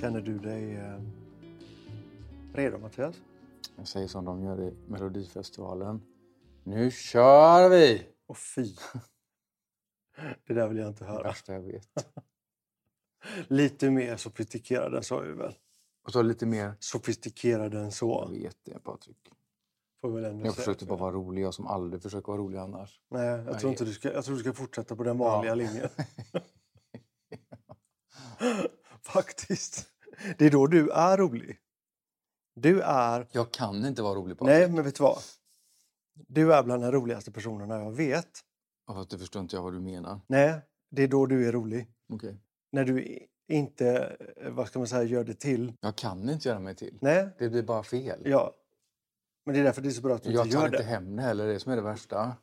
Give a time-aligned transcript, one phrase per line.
[0.00, 1.00] Känner du dig eh,
[2.54, 3.16] redo Mattias?
[3.76, 6.02] Jag säger som de gör i Melodifestivalen.
[6.64, 8.06] Nu kör vi!
[8.26, 8.74] Och fy.
[10.46, 11.22] Det där vill jag inte Det höra.
[11.22, 11.88] värsta jag vet.
[13.48, 15.54] Lite mer sofistikerad än så är vi väl?
[16.04, 16.72] Och så lite mer...
[16.80, 18.28] Sofistikerad än Jag så.
[18.28, 19.30] vet det Patrik.
[20.00, 23.00] Får väl ändå Jag försökte bara vara rolig, jag som aldrig försöker vara rolig annars.
[23.10, 23.54] Nej, jag Nej.
[23.54, 25.54] tror inte du ska, jag tror du ska fortsätta på den vanliga Ja.
[25.54, 25.88] linjen.
[29.12, 29.86] Faktiskt.
[30.38, 31.58] Det är då du är rolig.
[32.54, 33.26] Du är...
[33.32, 34.54] Jag kan inte vara rolig Patrik.
[34.54, 35.18] Nej, men vet du vad?
[36.28, 38.30] Du är bland de roligaste personerna jag vet.
[38.86, 40.20] Ja, det förstår inte jag vad du menar.
[40.26, 40.60] Nej,
[40.90, 41.88] det är då du är rolig.
[42.12, 42.36] Okej.
[42.72, 45.72] När du inte, eh, vad ska man säga, gör det till.
[45.80, 46.98] Jag kan inte göra mig till.
[47.00, 48.22] Nej, Det blir bara fel.
[48.24, 48.52] ja.
[49.46, 50.78] Men det är därför det är så bra att du jag inte tar gör inte
[50.78, 50.84] det.
[50.84, 52.36] hem det heller, det är som är det värsta.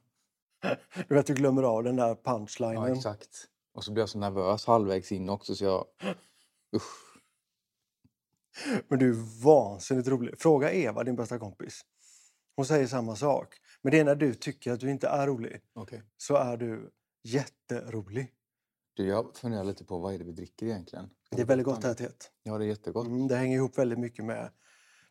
[1.07, 2.93] Du vet, att du glömmer av den där Ja, punchlinen.
[2.93, 3.29] exakt.
[3.73, 5.85] Och så blir jag så nervös halvvägs in också så jag...
[6.75, 7.13] Usch.
[8.87, 10.39] Men du är vansinnigt rolig.
[10.39, 11.81] Fråga Eva, din bästa kompis.
[12.55, 13.55] Hon säger samma sak.
[13.81, 16.03] Men det är när du tycker att du inte är rolig Okej.
[16.17, 16.91] så är du
[17.23, 18.33] jätterolig.
[18.93, 21.09] Du, jag funderar lite på vad är det vi dricker egentligen?
[21.25, 22.31] Ska Det är väldigt gott det här teet.
[22.43, 23.07] Ja, det är jättegott.
[23.07, 24.51] Mm, det hänger ihop väldigt mycket med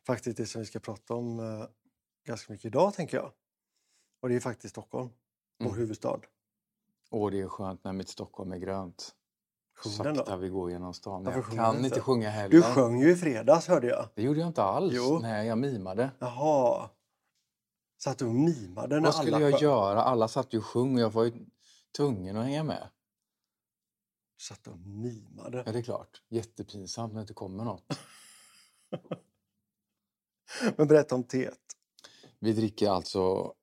[0.07, 1.65] faktiskt det som vi ska prata om eh,
[2.27, 3.31] ganska mycket idag, tänker jag.
[4.21, 5.09] Och det är faktiskt Stockholm,
[5.59, 5.79] vår Mm.
[5.79, 6.19] huvudstad.
[7.11, 9.15] Åh, det är skönt när mitt Stockholm är grönt.
[9.75, 11.23] Sjung Sakta vi går genom stan.
[11.23, 12.01] Jag kan inte inte?
[12.01, 12.49] sjunga heller.
[12.49, 14.07] Du sjöng ju i fredags, hörde jag.
[14.15, 14.93] Det gjorde jag inte alls.
[14.95, 15.19] Jo.
[15.21, 16.11] Nej, jag mimade.
[16.19, 16.89] Jaha.
[17.97, 20.03] Satt du och mimade när Vad skulle alla jag göra?
[20.03, 21.45] Alla satt ju och sjöng och jag var ju
[21.97, 22.89] tvungen att hänga med.
[24.41, 25.63] Satt och mimade.
[25.65, 26.21] Ja, det är klart.
[26.29, 27.85] Jättepinsamt när det inte kommer något.
[30.75, 31.59] Men berätta om teet.
[32.39, 33.53] Vi dricker alltså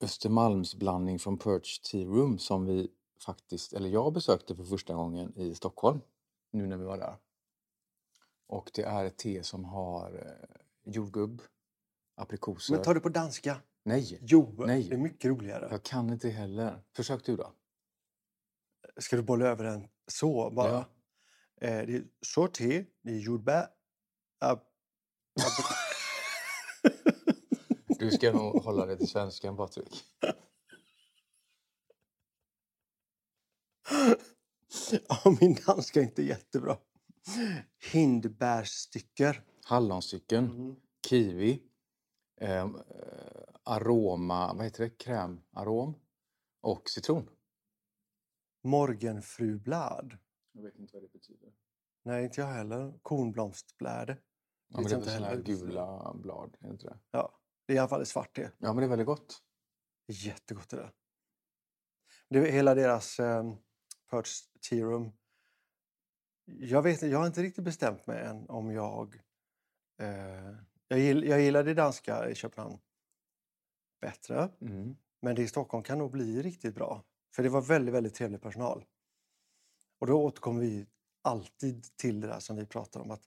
[0.00, 2.90] Östermalms blandning från Perch Tea Room som vi
[3.24, 6.00] faktiskt, eller jag besökte för första gången i Stockholm
[6.50, 7.16] nu när vi var där.
[8.46, 11.42] Och det är ett te som har eh, jordgubb,
[12.16, 12.74] aprikoser.
[12.74, 13.60] Men ta det på danska.
[13.84, 14.88] Nej, Jo, Nej.
[14.88, 15.68] det är mycket roligare.
[15.70, 16.82] jag kan inte heller.
[16.96, 17.52] Försök du då.
[19.00, 20.70] Ska du bolla över den så bara?
[20.72, 20.84] Ja.
[21.68, 23.66] Eh, det är så te, det är jordbär.
[24.40, 24.60] ab-
[25.40, 25.74] ab-
[27.98, 30.04] Du ska nog hålla dig till svenskan Patrik.
[35.08, 36.78] Ja, min danska är inte jättebra.
[37.92, 39.44] Hindbärsstycker.
[39.64, 40.76] Hallonstycken, Mm.
[41.08, 41.62] kiwi,
[42.40, 42.68] eh, eh,
[43.64, 45.94] aroma, vad heter det, krämarom
[46.60, 47.28] och citron.
[48.64, 50.18] Morgenfrublad.
[50.52, 51.52] Jag vet inte vad det betyder.
[52.04, 52.98] Nej, inte jag heller.
[53.02, 54.18] Kornblomstbläde.
[54.68, 55.42] Ja, men det är inte heller.
[55.42, 56.98] gula blad, är det inte det?
[57.10, 58.42] Ja, det är i alla fall svart te.
[58.58, 59.42] Ja, men det är väldigt gott.
[60.06, 60.92] Det Jättegott det där.
[62.28, 63.54] Det är hela deras eh,
[64.10, 65.12] Perch Tea Room.
[66.44, 69.22] Jag, vet, jag har inte riktigt bestämt mig än om jag...
[69.98, 70.54] Eh,
[70.88, 72.78] jag, gill, jag gillar det danska i Köpenhamn
[74.00, 74.48] bättre.
[74.60, 74.96] Mm.
[75.20, 77.04] Men det i Stockholm kan nog bli riktigt bra.
[77.34, 78.84] För det var väldigt, väldigt trevlig personal.
[79.98, 80.86] Och då återkommer vi
[81.22, 83.10] alltid till det där som vi pratar om.
[83.10, 83.22] att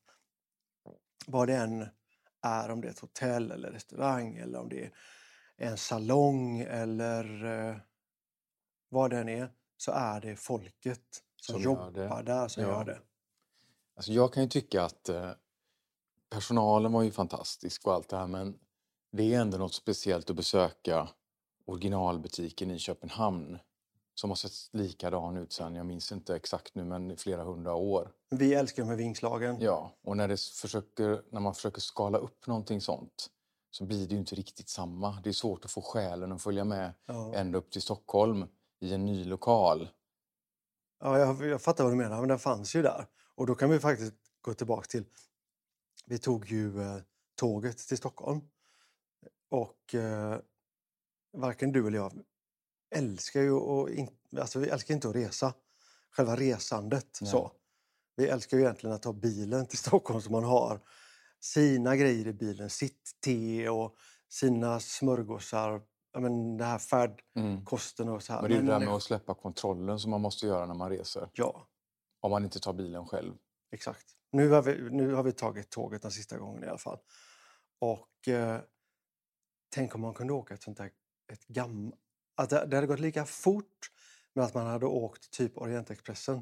[1.27, 1.87] Vad det än
[2.41, 4.91] är, om det är ett hotell eller restaurang eller om det är
[5.57, 7.77] en salong eller eh,
[8.89, 9.49] vad det än är,
[9.81, 11.01] så är det folket
[11.41, 12.69] som, Som jobbar där som Ja.
[12.69, 12.99] gör det.
[13.95, 15.31] Alltså jag kan ju tycka att eh,
[16.29, 18.57] personalen var ju fantastisk och allt det här men
[19.11, 21.09] det är ändå något speciellt att besöka
[21.65, 23.59] originalbutiken i Köpenhamn
[24.15, 27.73] som har sett likadan ut sen, jag minns inte exakt nu, men i flera hundra
[27.75, 28.11] år.
[28.29, 29.57] Vi älskar de här vingslagen.
[29.61, 33.29] Ja, och när, det försöker, när man försöker skala upp någonting sånt
[33.71, 35.21] så blir det ju inte riktigt samma.
[35.23, 37.33] Det är svårt att få själen att följa med Ja.
[37.35, 38.47] ända upp till Stockholm
[38.81, 39.89] i en ny lokal.
[40.99, 43.05] Ja, jag, jag fattar vad du menar, men den fanns ju där.
[43.35, 45.05] Och då kan vi faktiskt gå tillbaka till...
[46.05, 46.97] Vi tog ju eh,
[47.35, 48.41] tåget till Stockholm.
[49.49, 50.39] Och eh,
[51.33, 52.23] varken du eller jag
[52.95, 53.89] älskar ju att...
[53.89, 55.53] In, alltså vi älskar inte att resa.
[56.11, 57.17] Själva resandet.
[57.21, 57.31] Nej.
[57.31, 57.51] Så.
[58.15, 60.81] Vi älskar ju egentligen att ta bilen till Stockholm så man har
[61.39, 62.69] sina grejer i bilen.
[62.69, 63.95] Sitt te och
[64.29, 65.81] sina smörgåsar.
[66.11, 68.41] Ja, men det här färdkosten och så här.
[68.41, 70.89] Men det är det där med att släppa kontrollen som man måste göra när man
[70.89, 71.29] reser.
[71.33, 71.67] Ja,
[72.19, 73.33] Om man inte tar bilen själv.
[73.71, 74.05] Exakt.
[74.31, 76.99] Nu har, vi, nu har vi tagit tåget den sista gången i alla fall.
[77.79, 78.61] Och eh,
[79.69, 80.91] tänk om man kunde åka ett sånt där
[81.31, 81.93] ett gam,
[82.35, 83.91] att det, det hade gått lika fort
[84.33, 86.41] men att man hade åkt typ Orientexpressen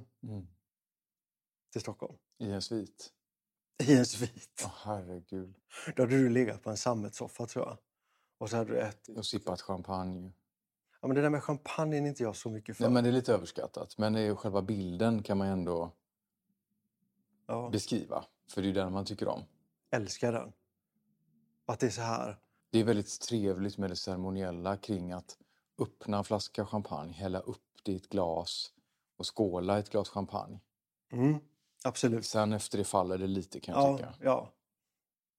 [1.71, 2.17] till Stockholm.
[2.39, 3.11] I en svit.
[3.83, 4.63] I en svit.
[4.65, 5.55] Åh herregud.
[5.95, 7.77] Då hade du legat på en sammetssoffa tror jag.
[8.39, 9.17] Och så hade du ätit.
[9.17, 10.31] Och sippat champagne.
[11.01, 12.83] Ja, men det där med champagne är inte jag så mycket för.
[12.83, 13.97] Nej, men det är lite överskattat.
[13.97, 15.91] Men det är ju själva bilden kan man ju ändå...
[17.47, 18.25] Ja, beskriva.
[18.49, 19.43] För det är den man tycker om.
[19.91, 20.51] älskar den.
[21.65, 22.37] Att det är så här.
[22.71, 25.37] Det är väldigt trevligt med det ceremoniella kring att
[25.81, 28.73] öppna en flaska champagne, hälla upp det i ett glas
[29.17, 30.59] och skåla ett glas champagne.
[31.11, 31.39] Mm,
[31.83, 32.25] absolut.
[32.25, 34.13] Sen efter det faller det lite kan jag Ja, tycka.
[34.21, 34.51] ja.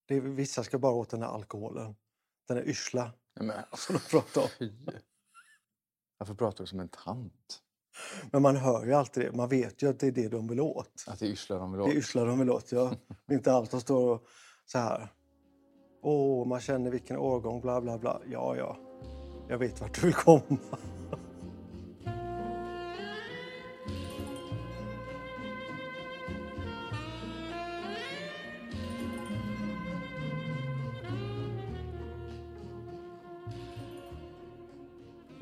[0.06, 1.96] Det är, vissa ska bara åt den här alkoholen.
[2.50, 4.48] Den är yrsla Men, som de pratar om.
[4.58, 4.72] fy.
[6.18, 7.60] Varför pratar du som en tant?
[8.32, 9.32] Men man hör ju alltid det.
[9.32, 11.04] Man vet ju att det är det de vill åt.
[11.06, 11.94] Att det är yrsla de vill Det är åt?
[11.96, 12.94] yrsla de vill åt, ja.
[13.26, 14.26] Det är inte allt de står och
[14.66, 15.08] så här.
[16.02, 18.20] Åh, man känner vilken årgång, bla bla bla.
[18.26, 18.76] Ja, ja.
[19.48, 20.58] Jag vet vart du vill komma.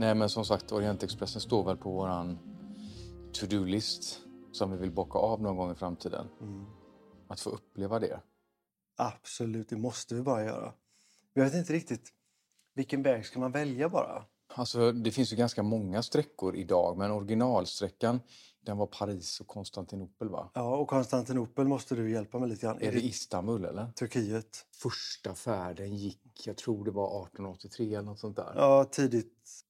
[0.00, 2.39] Nej men som sagt, Orientexpressen står väl på våran
[3.33, 4.21] to-do-list
[4.53, 6.27] som vi vill bocka av någon gång i framtiden.
[6.41, 6.67] Mm.
[7.29, 8.21] Att få uppleva det.
[8.97, 10.73] Absolut, det måste vi bara göra.
[11.35, 12.12] Jag vet inte riktigt
[12.75, 14.25] vilken väg ska man välja bara.
[14.55, 18.21] Alltså, det finns ju ganska många sträckor idag, men originalsträckan
[18.61, 20.50] den var Paris och Konstantinopel va?
[20.55, 22.83] Ja, och Konstantinopel måste du hjälpa mig lite grann.
[22.83, 23.93] Är det Istanbul eller?
[23.93, 24.67] Turkiet?
[24.83, 28.53] Första färden gick, jag tror det var 1883 eller något sånt där.
[28.56, 29.65] Ja, tidigt.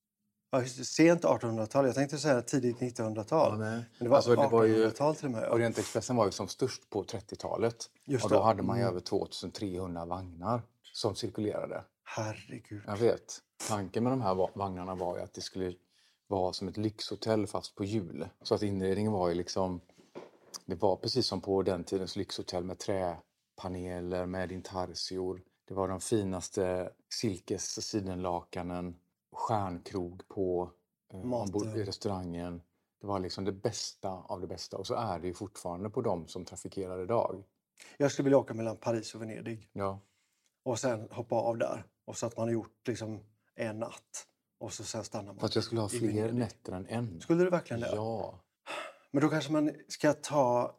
[0.50, 1.86] Ja, sent 1800-tal.
[1.86, 3.58] Jag tänkte säga tidigt 1900-tal.
[3.58, 3.70] nej.
[3.70, 5.42] Men det var Alltså, det var ju- 1800-tal till och med.
[5.42, 5.50] Ja.
[5.50, 7.90] Orientexpressen var ju som störst på 30-talet.
[8.04, 8.90] Just Och då hade man ju Mm.
[8.92, 10.62] över 2300 vagnar
[10.92, 11.84] som cirkulerade.
[12.04, 12.82] Herregud.
[12.86, 13.38] Jag vet.
[13.68, 15.74] Tanken med de här va- vagnarna var ju att det skulle
[16.26, 18.28] vara som ett lyxhotell fast på hjul.
[18.42, 19.80] Så att inredningen var ju liksom...
[20.66, 25.42] Det var precis som på den tidens lyxhotell med träpaneler med intarsior.
[25.68, 28.96] Det var de finaste silkes sidenlakanen,
[29.32, 30.70] stjärnkrog på
[31.12, 32.62] eh, ombord i restaurangen.
[33.00, 36.02] Det var liksom det bästa av det bästa och så är det ju fortfarande på
[36.02, 37.44] de som trafikerar idag.
[37.96, 40.00] Jag skulle vilja åka mellan Paris och Venedig Ja.
[40.64, 41.84] och sen hoppa av där.
[42.04, 43.20] Och så att man har gjort liksom
[43.54, 44.26] en natt.
[44.60, 45.38] Och så sen stannar man.
[45.38, 47.20] Fast jag skulle ha fler nätter än en.
[47.20, 47.92] Skulle du verkligen det?
[47.94, 48.40] Ja.
[49.10, 50.75] Men då kanske man ska ta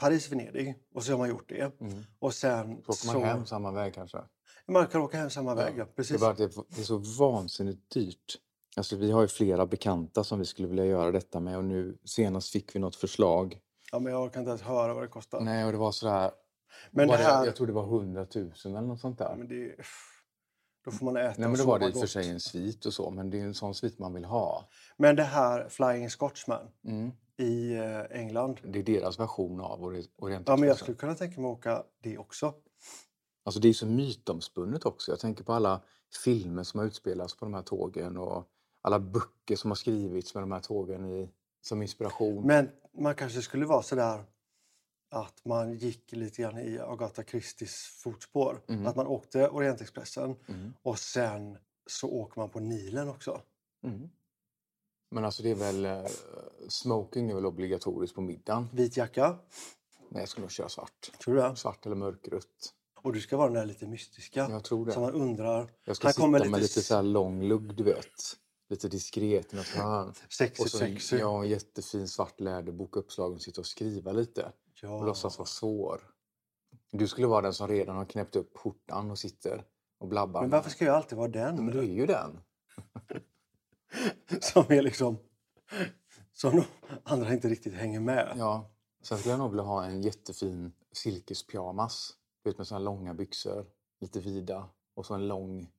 [0.00, 1.80] Paris-Venedig och så har man gjort det.
[1.80, 2.04] Mm.
[2.18, 4.22] Och sen Så åker man hem samma väg kanske.
[4.68, 5.84] Man kan åka hem samma väg, ja.
[5.84, 6.20] Det är Precis.
[6.20, 8.38] det det är så vansinnigt dyrt.
[8.76, 11.98] Alltså, vi har ju flera bekanta som vi skulle vilja göra detta med och nu
[12.04, 13.58] senast fick vi något förslag.
[13.92, 15.40] Ja, men jag kan inte ens höra vad det kostar.
[15.40, 16.30] Nej, och det var sådär...
[16.90, 17.44] Men var det här...
[17.46, 19.24] jag tror det var 100 000 eller något sånt där.
[19.28, 19.74] Ja, men det...
[20.84, 22.86] Då får man äta Nej, men då var det i och för sig en svit
[22.86, 24.68] och så, men det är en sån svit man vill ha.
[24.96, 27.10] Men det här Flying Scotsman Mm.
[27.38, 28.60] i eh, England.
[28.64, 31.82] Det är deras version av Ori- Ja, men jag skulle kunna tänka mig att åka
[32.02, 32.54] det också.
[33.44, 35.12] Alltså det är så mytomspunnet också.
[35.12, 35.80] Jag tänker på alla
[36.24, 38.48] filmer som har utspelats på de här tågen och
[38.82, 41.30] alla böcker som har skrivits med de här tågen i,
[41.60, 42.46] som inspiration.
[42.46, 44.24] Men man kanske skulle vara så där
[45.10, 48.60] att man gick lite grann i Agatha Christies fotspår.
[48.68, 48.86] Mm.
[48.86, 50.72] Att man åkte Orientexpressen Mm.
[50.82, 53.40] och sen så åker man på Nilen också.
[53.84, 54.10] Mm.
[55.10, 55.84] Men alltså det är väl...
[55.84, 56.04] eh,
[56.68, 58.68] Smoking är väl obligatoriskt på middagen?
[58.72, 59.38] Vit jacka,
[60.08, 61.10] Nej, jag skulle nog köra svart.
[61.24, 61.56] tror du det?
[61.56, 62.74] Svart eller mörkrött.
[63.02, 64.46] Och du ska vara den där lite mystiska.
[64.50, 64.92] Jag tror det.
[64.92, 65.70] Så man undrar.
[65.84, 68.36] Jag ska Här sitta kommer med lite lite så här lång lugg, du vet.
[68.68, 69.66] Lite diskret något
[70.60, 71.16] Och så sexy.
[71.16, 74.52] ja, en jättefin svart läderbok uppslagen sitta och skriva lite.
[74.82, 74.90] Ja.
[74.90, 76.00] Och låtsas vara svår.
[76.90, 79.64] Du skulle vara den som redan har knäppt upp skjortan och sitter
[79.98, 80.40] och blabbar.
[80.40, 81.64] Men varför ska jag alltid vara den?
[81.64, 82.40] Men du är ju den.
[84.40, 85.18] Som är liksom...
[86.32, 86.64] Som
[87.04, 88.34] andra inte riktigt hänger med.
[88.36, 88.70] Ja.
[89.02, 92.16] Sen skulle jag nog vilja ha en jättefin silkespyjamas.
[92.44, 93.66] Vet med här långa byxor,
[94.00, 94.68] lite vida.
[94.94, 95.70] Och så en lång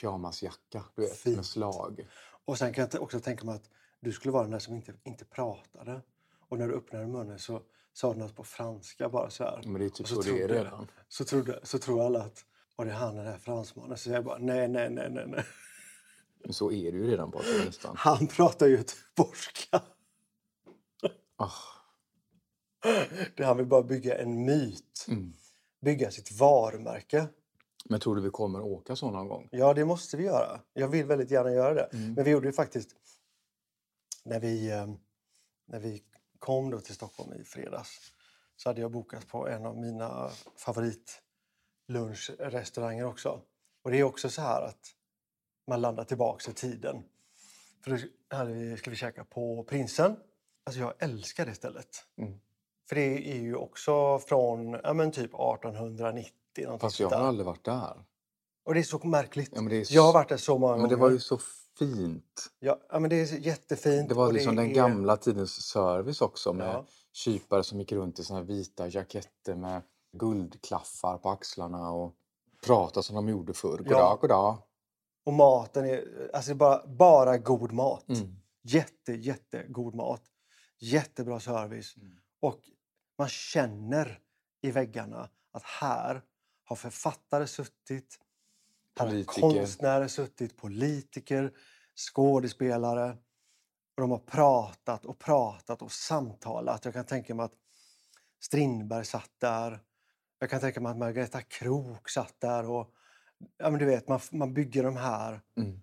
[0.00, 1.36] pyjamasjacka, du vet, Fint.
[1.36, 2.06] med slag.
[2.44, 3.70] Och sen kan jag också tänka mig att
[4.00, 6.02] du skulle vara den där som inte, inte pratade.
[6.48, 9.62] Och när du öppnade munnen så sa du något på franska bara så här.
[9.66, 10.86] Men det är typ Och så, det är redan.
[11.08, 12.44] Så, trodde, så tror alla att
[12.76, 13.98] och det är han den där fransmannen.
[13.98, 15.44] Så jag bara nej, nej, nej, nej, nej.
[16.44, 17.94] Men så är det ju redan på nästan.
[17.98, 19.82] Han pratar ju göteborgska.
[21.36, 21.52] Ah,
[23.36, 25.06] Det han vill bara bygga en myt.
[25.08, 25.32] mm.
[25.80, 27.28] Bygga sitt varumärke.
[27.84, 29.48] Men tror du vi kommer åka så någon gång?
[29.52, 30.60] Ja, det måste vi göra.
[30.72, 31.88] Jag vill väldigt gärna göra det.
[31.92, 32.14] Mm.
[32.14, 32.96] Men vi gjorde ju faktiskt...
[34.24, 34.86] När vi, eh,
[35.66, 36.02] när vi
[36.38, 38.12] kom då till Stockholm i fredags
[38.56, 43.42] så hade jag bokat på en av mina favoritlunchrestauranger också.
[43.82, 44.94] Och det är också så här att
[45.66, 47.04] man landar tillbaks i tiden.
[47.84, 47.96] För då
[48.44, 50.16] vi, skulle vi käka på Prinsen.
[50.64, 52.04] Alltså jag älskar det stället.
[52.16, 52.40] Mm.
[52.88, 56.32] För det är ju också från ja, men typ 1890.
[56.64, 58.04] någonting Fast jag har aldrig varit där.
[58.64, 59.50] Och det är så märkligt.
[59.54, 60.96] Ja, men det är Jag har varit där så många Men gånger.
[60.96, 61.38] det var ju så
[61.78, 62.46] fint.
[62.58, 64.08] Ja, ja, men det är jättefint.
[64.08, 66.84] Det var liksom den är- gamla tidens service också med Ja.
[67.12, 72.14] kypare som gick runt i såna vita jacketter med guldklaffar på axlarna och
[72.66, 73.78] pratade som de gjorde förr.
[73.78, 74.18] Goddag, Ja.
[74.20, 74.58] goddag.
[75.26, 78.08] Och maten är alltså bara, bara god mat.
[78.08, 78.36] Mm.
[78.62, 80.22] Jätte, jättegod mat.
[80.78, 81.96] Jättebra service.
[81.96, 82.16] Mm.
[82.40, 82.60] Och
[83.18, 84.20] man känner
[84.60, 86.22] i väggarna att här
[86.64, 88.18] har författare suttit,
[88.98, 91.52] här har konstnärer suttit, politiker,
[91.96, 93.16] skådespelare.
[93.96, 96.84] Och de har pratat och pratat och samtalat.
[96.84, 97.54] Jag kan tänka mig att
[98.40, 99.80] Strindberg satt där.
[100.38, 102.70] Jag kan tänka mig att Margareta Krook satt där.
[102.70, 102.94] Och,
[103.56, 105.80] ja, men du vet, man, man bygger de här Mm.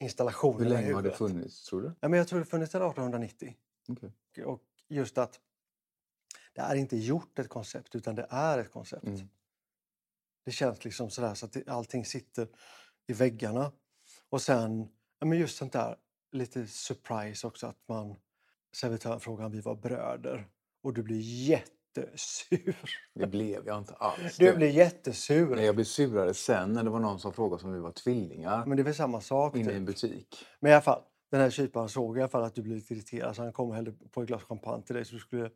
[0.00, 1.92] installationerna Hur länge har det funnits, tror du?
[2.00, 3.56] Ja, men jag tror det funnits sedan 1890.
[3.88, 4.44] Okej.
[4.44, 5.40] Och just att
[6.52, 9.04] det är inte gjort ett koncept, utan det är ett koncept.
[9.04, 9.28] Mm.
[10.44, 12.48] Det känns liksom sådär så att det, allting sitter
[13.06, 13.72] i väggarna.
[14.30, 15.96] Och sen, ja, men just sånt där
[16.32, 18.16] lite surprise också att man,
[18.76, 20.48] servitören frågar om vi var bröder
[20.82, 22.76] och du blir jättesur.
[23.14, 24.36] Det blev jag inte alls.
[24.36, 25.56] Du blir jättesur.
[25.56, 28.66] Nej, jag blev surare sen när det var någon som frågade om vi var tvillingar
[28.66, 29.56] Men det är väl samma sak.
[29.56, 29.94] inne i en Typ.
[29.94, 30.46] butik.
[30.60, 32.94] Men i alla fall, den här kyparen såg i alla fall att du blev lite
[32.94, 35.50] irriterad så han kom och hällde på ett glas champagne till dig så du skulle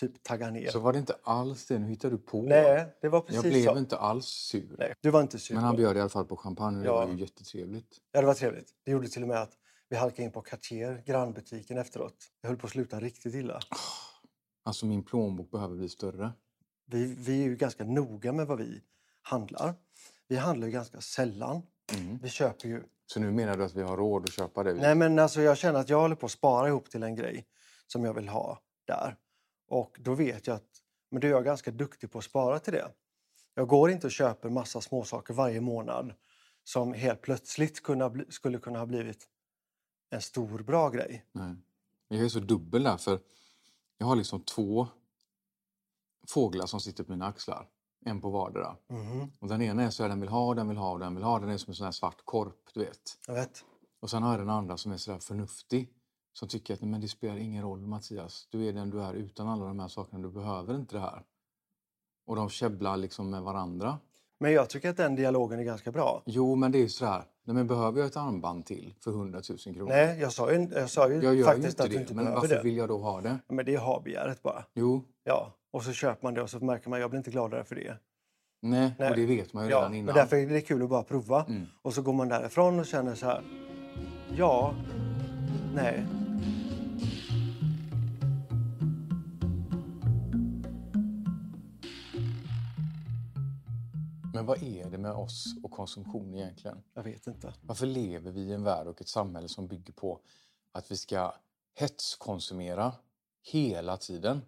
[0.00, 0.70] typ tagga ner.
[0.70, 1.78] Så var det inte alls det.
[1.78, 2.42] Nu hittar du på.
[2.42, 3.78] Nej, det var precis jag blev så.
[3.78, 4.76] inte alls sur.
[4.78, 5.54] Nej, du var inte sur.
[5.54, 7.06] Men han bjöd i alla fall på champagne och det Ja.
[7.06, 7.96] var ju jättetrevligt.
[8.12, 8.68] Ja, det var trevligt.
[8.84, 9.52] Det gjorde till och med att
[9.88, 12.16] vi halkade in på Cartier, grannbutiken efteråt.
[12.40, 13.60] Jag höll på att sluta riktigt illa.
[14.66, 16.32] Alltså min plånbok behöver bli större.
[16.86, 18.80] Vi, vi är ju ganska noga med vad vi
[19.22, 19.74] handlar.
[20.28, 21.62] Vi handlar ju ganska sällan.
[21.94, 22.18] Mm.
[22.22, 22.82] Vi köper ju...
[23.06, 24.74] Så nu menar du att vi har råd att köpa det?
[24.74, 27.46] Nej, men alltså jag känner att jag håller på att spara ihop till en grej
[27.86, 29.16] som jag vill ha där.
[29.68, 30.80] Och då vet jag att
[31.10, 32.92] men då är jag ganska duktig på att spara till det.
[33.54, 36.14] Jag går inte och köper massa småsaker varje månad
[36.64, 39.28] som helt plötsligt kunna bli, skulle kunna ha blivit
[40.10, 41.26] en stor bra grej.
[41.32, 41.56] Nej.
[42.08, 43.20] Jag är så dubbel där för
[43.98, 44.88] jag har liksom två
[46.28, 47.68] fåglar som sitter på mina axlar.
[48.06, 48.76] En på vardera.
[48.88, 51.24] Mhm, Och den ena är så här, den vill ha, den vill ha, den vill
[51.24, 51.38] ha.
[51.38, 53.18] Den är som en sån här svart korp, du vet.
[53.26, 53.64] Jag vet.
[54.00, 55.92] Och sen har jag den andra som är så där förnuftig.
[56.38, 58.48] Som tycker att "Nej, men det spelar ingen roll Mattias.
[58.50, 60.22] Du är den du är utan alla de här sakerna.
[60.22, 61.22] Du behöver inte det här.
[62.26, 63.98] Och de käbblar liksom med varandra.
[64.40, 66.22] Men jag tycker att den dialogen är ganska bra.
[66.26, 67.22] Jo, men det är ju så här.
[67.44, 69.88] Nej, men behöver jag ett armband till för 100 000 kronor?
[69.88, 72.00] Nej, jag sa ju, jag sa ju jag ju faktiskt inte att du det.
[72.00, 72.62] inte men behöver varför det.
[72.62, 73.38] vill jag då ha det?
[73.48, 74.64] Men det är ha-begäret bara.
[74.74, 75.52] Jo, Ja.
[75.70, 77.96] Och så köper man det och så märker man jag blir inte gladare för det.
[78.62, 79.10] nej, Nej.
[79.10, 80.14] och det vet man ju Ja, redan men innan.
[80.14, 81.44] därför är det kul att bara prova.
[81.44, 81.66] Mm.
[81.82, 83.42] Och så går man därifrån och känner så här.
[84.36, 84.74] Ja,
[85.74, 86.06] nej.
[94.44, 96.82] Men vad är det med oss och konsumtion egentligen?
[96.94, 97.54] Jag vet inte.
[97.60, 100.20] Varför lever vi i en värld och ett samhälle som bygger på
[100.72, 101.34] att vi ska
[101.74, 102.92] hetskonsumera
[103.42, 104.40] hela tiden?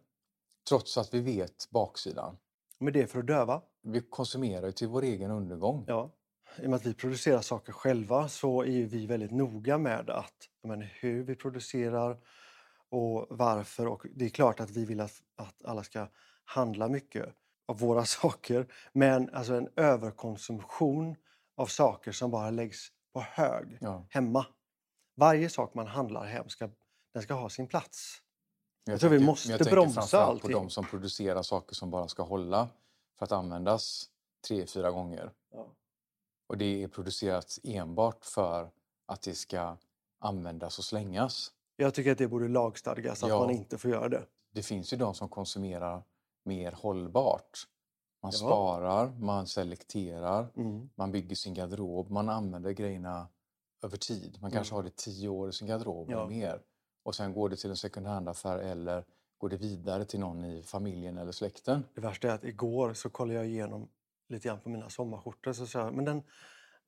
[0.69, 2.37] Trots att vi vet baksidan.
[2.79, 3.63] Men det är för att döva.
[3.83, 5.85] Vi konsumerar ju till vår egen undergång.
[5.89, 6.11] Ja.
[6.59, 10.49] I och med att vi producerar saker själva så är vi väldigt noga med att,
[10.63, 12.19] menar, hur vi producerar
[12.89, 13.87] och varför.
[13.87, 16.09] Och det är klart att vi vill att, att alla ska
[16.45, 17.35] handla mycket
[17.67, 18.67] av våra saker.
[18.93, 21.17] Men alltså en överkonsumtion
[21.57, 24.07] av saker som bara läggs på hög Ja.
[24.11, 24.47] hemma.
[25.17, 26.69] Varje sak man handlar hem ska,
[27.15, 28.23] den ska ha sin plats.
[28.85, 30.51] Jag, tror vi måste jag bromsa framförallt på allting.
[30.63, 32.69] de som producerar saker som bara ska hålla
[33.19, 34.11] för att användas
[34.49, 35.31] tre, fyra gånger.
[35.53, 35.67] Ja.
[36.47, 38.71] Och det är producerat enbart för
[39.07, 39.77] att det ska
[40.19, 41.53] användas och slängas.
[41.77, 43.39] Jag tycker att det borde lagstadgas att Ja.
[43.39, 44.27] man inte får göra det.
[44.53, 46.03] Det finns ju de som konsumerar
[46.47, 47.59] mer hållbart.
[48.23, 48.39] Man Ja.
[48.39, 50.91] sparar, man selekterar, Mm.
[50.95, 53.29] man bygger sin garderob, man använder grejerna
[53.83, 54.39] över tid.
[54.41, 54.77] Man kanske Mm.
[54.85, 56.17] har det tio år i sin garderob Ja.
[56.19, 56.63] eller mer.
[57.03, 59.05] Och sen går det till en second hand-affär eller
[59.39, 61.85] går det vidare till någon i familjen eller släkten.
[61.95, 63.89] Det värsta är att igår så kollade jag igenom
[64.29, 65.53] lite grann på mina sommarskjortor.
[65.53, 66.23] Så sa jag, men den,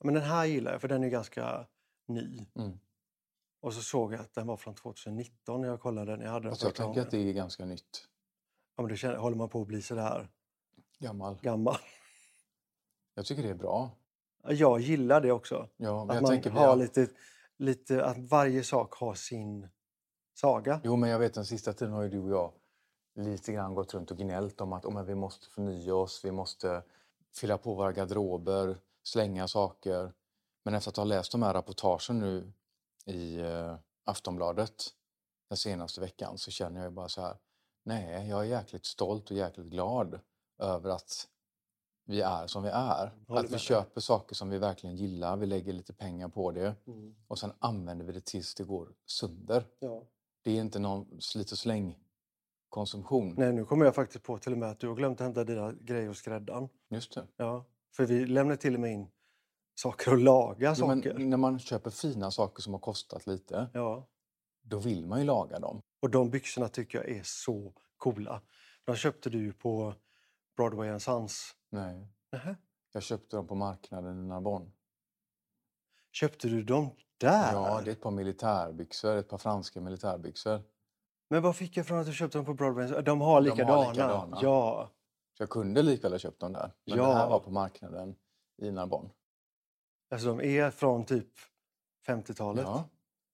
[0.05, 1.67] men den här gillar jag för den är ganska
[2.09, 2.47] ny.
[2.55, 2.79] Mm.
[3.61, 6.21] Och så såg jag att den var från 2019 när jag kollade den.
[6.21, 8.09] Jag hade den Alltså jag tänker att det är ganska nytt.
[8.79, 10.29] Ja, men då känner, håller man på att bli så där
[10.99, 11.39] Gammal.
[11.43, 11.77] gammal.
[13.15, 13.91] Jag tycker det är bra.
[14.43, 15.69] Ja, Jag gillar det också.
[15.77, 17.09] Ja, Att jag man tänker, har ja, lite,
[17.57, 19.69] lite, att varje sak har sin
[20.35, 20.81] saga.
[20.85, 22.53] Jo, men jag vet den sista tiden har ju du och jag
[23.15, 26.31] lite grann gått runt och gnällt om att oh, men vi måste förnya oss, vi
[26.31, 26.83] måste
[27.37, 30.13] fylla på våra garderober, slänga saker.
[30.65, 32.53] Men efter att ha läst de här reportagen nu
[33.05, 34.95] i eh, Aftonbladet
[35.49, 37.37] den senaste veckan så känner jag bara så här,
[37.89, 40.21] nej, jag är jäkligt stolt och jäkligt glad
[40.59, 41.29] över att
[42.05, 43.13] vi är som vi är.
[43.29, 47.15] Att vi köper saker som vi verkligen gillar, vi lägger lite pengar på det Mm.
[47.27, 49.67] och sen använder vi det tills det går sönder.
[49.81, 50.03] Ja.
[50.43, 51.99] Det är inte någon slit och släng
[52.69, 53.35] konsumtion.
[53.39, 55.45] Nej, nu kommer jag faktiskt på till och med att du har glömt att hämta
[55.45, 56.69] dina grejer hos skräddaren.
[56.89, 57.27] Just det.
[57.37, 57.65] Ja,
[57.97, 59.07] för vi lämnar till och med in
[59.75, 61.19] saker och laga saker.
[61.19, 64.07] när man köper fina saker som har kostat lite, Ja.
[64.63, 65.81] då vill man ju laga dem.
[66.01, 68.43] Och de byxorna tycker jag är så coola.
[68.85, 69.95] De köpte du ju på
[70.57, 71.55] Broadway and Sons.
[71.71, 72.09] Nej.
[72.33, 72.57] Nähä.
[72.93, 74.71] Jag köpte dem på marknaden i Narbonne.
[76.13, 77.53] Köpte du dem där?
[77.53, 80.63] Ja, det är ett par militärbyxor, ett par franska militärbyxor.
[81.31, 82.85] Men vad fick jag från att du köpte dem på Broadway?
[82.85, 83.05] and Sons?
[83.05, 83.91] De har likadana.
[83.93, 84.39] likadana.
[84.43, 84.91] Ja.
[85.37, 86.73] Så jag kunde likväl ha köpt dem där.
[86.87, 87.07] Men Ja.
[87.07, 88.17] det här var på marknaden
[88.63, 89.11] i Narbonne.
[90.11, 91.29] Alltså de är från typ
[92.07, 92.65] 50-talet.
[92.65, 92.89] Ja.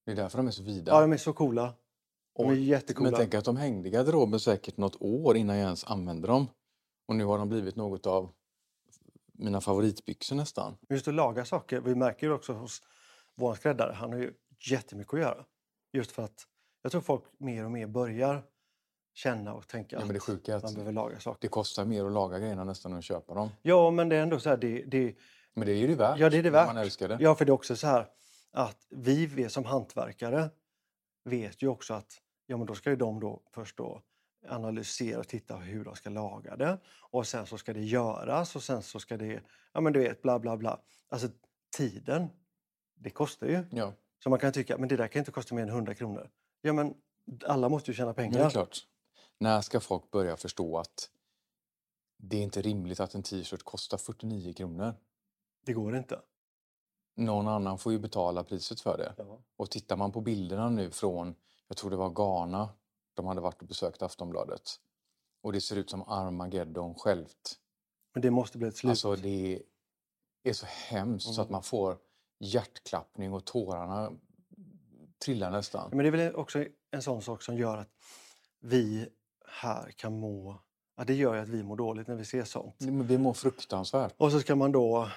[0.05, 0.93] Det är därför de är så vida.
[0.93, 1.75] Ja, de är så coola.
[2.37, 3.01] De är.
[3.01, 6.47] Men tänk att de hängde i garderoben säkert något år innan jag ens använde dem.
[7.09, 8.31] Och nu har de blivit något av
[9.33, 10.77] mina favoritbyxor nästan.
[10.89, 11.81] Just att laga saker.
[11.81, 12.83] Vi märker ju också hos
[13.35, 14.33] vår skräddare, han har ju
[14.71, 15.45] jättemycket att göra.
[15.93, 16.47] Just för att
[16.83, 18.45] jag tror folk mer och mer börjar
[19.15, 21.39] känna och tänka Ja, men det sjuka att man behöver laga saker.
[21.41, 23.49] det kostar mer att laga grejerna nästan än att köpa dem.
[23.63, 25.17] Ja, men det är ändå så här, det, det,
[25.55, 26.19] Men det är ju det värt.
[26.19, 26.67] ja, det är det värt.
[26.67, 27.19] Man älskar det.
[27.21, 28.07] Ja, för det är också så här
[28.51, 30.51] att vi som hantverkare
[31.25, 34.03] vet ju också att ja, men då ska ju de då först då
[34.49, 36.81] analysera och titta hur de ska laga det.
[37.01, 40.23] Och sen så ska det göras och sen så ska det, ja men du vet,
[40.23, 40.81] bla bla bla.
[41.09, 41.29] Alltså
[41.77, 42.29] tiden,
[42.95, 43.65] det kostar ju.
[43.71, 46.31] Ja, Så man kan tycka, men det där kan inte kosta mer än 100 kronor.
[46.61, 46.95] Ja, men
[47.47, 48.41] alla måste ju tjäna pengar.
[48.47, 48.79] är klart.
[49.39, 51.11] När ska folk börja förstå att
[52.19, 54.95] det är inte rimligt att en t-shirt kostar 49 kronor?
[55.67, 56.21] Det går inte.
[57.17, 59.15] Någon annan får ju betala priset för det.
[59.19, 59.43] Ja.
[59.57, 61.35] Och tittar man på bilderna nu från,
[61.69, 62.69] jag tror det var Ghana,
[63.15, 64.63] de hade varit och besökt Aftonbladet.
[65.43, 67.59] Och det ser ut som Armageddon självt.
[68.13, 68.91] Men det måste bli ett slut.
[68.91, 69.63] Alltså det
[70.43, 71.53] är så hemskt så att Mm.
[71.53, 71.99] man får
[72.39, 74.13] hjärtklappning och tårarna
[75.25, 75.89] trillar nästan.
[75.91, 77.91] Men det är väl också en sån sak som gör att
[78.61, 79.09] vi
[79.49, 80.61] här kan må...
[80.97, 82.81] Ja, det gör ju att vi mår dåligt när vi ser sånt.
[82.81, 84.15] Men Vi mår fruktansvärt.
[84.17, 85.09] Och så ska man då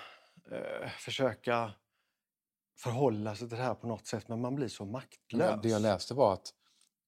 [0.51, 1.71] eh, försöka
[2.77, 5.59] förhålla sig till det här på något sätt, men man blir så maktlös.
[5.63, 6.53] Det jag läste var att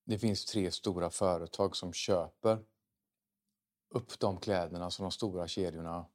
[0.05, 2.60] det finns tre stora företag som köper
[3.89, 6.05] upp de kläderna som de stora kedjorna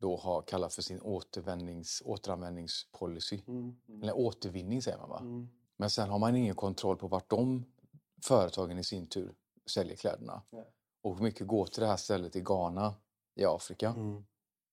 [0.00, 3.40] då har kallat för sin återvändnings, återanvändningspolicy.
[3.46, 5.18] Mm, mm, Eller återvinning säger man va?
[5.20, 5.48] mm.
[5.76, 7.64] Men sen har man ingen kontroll på vart de
[8.24, 9.34] företagen i sin tur
[9.70, 10.42] säljer kläderna.
[10.52, 10.64] Nej.
[11.02, 12.94] Och hur mycket går till det här stället i Ghana
[13.34, 13.94] i Afrika.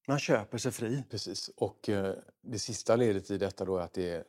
[0.07, 1.03] Man köper sig fri.
[1.09, 1.49] Precis.
[1.55, 4.27] Och eh, det sista ledet i detta då är att det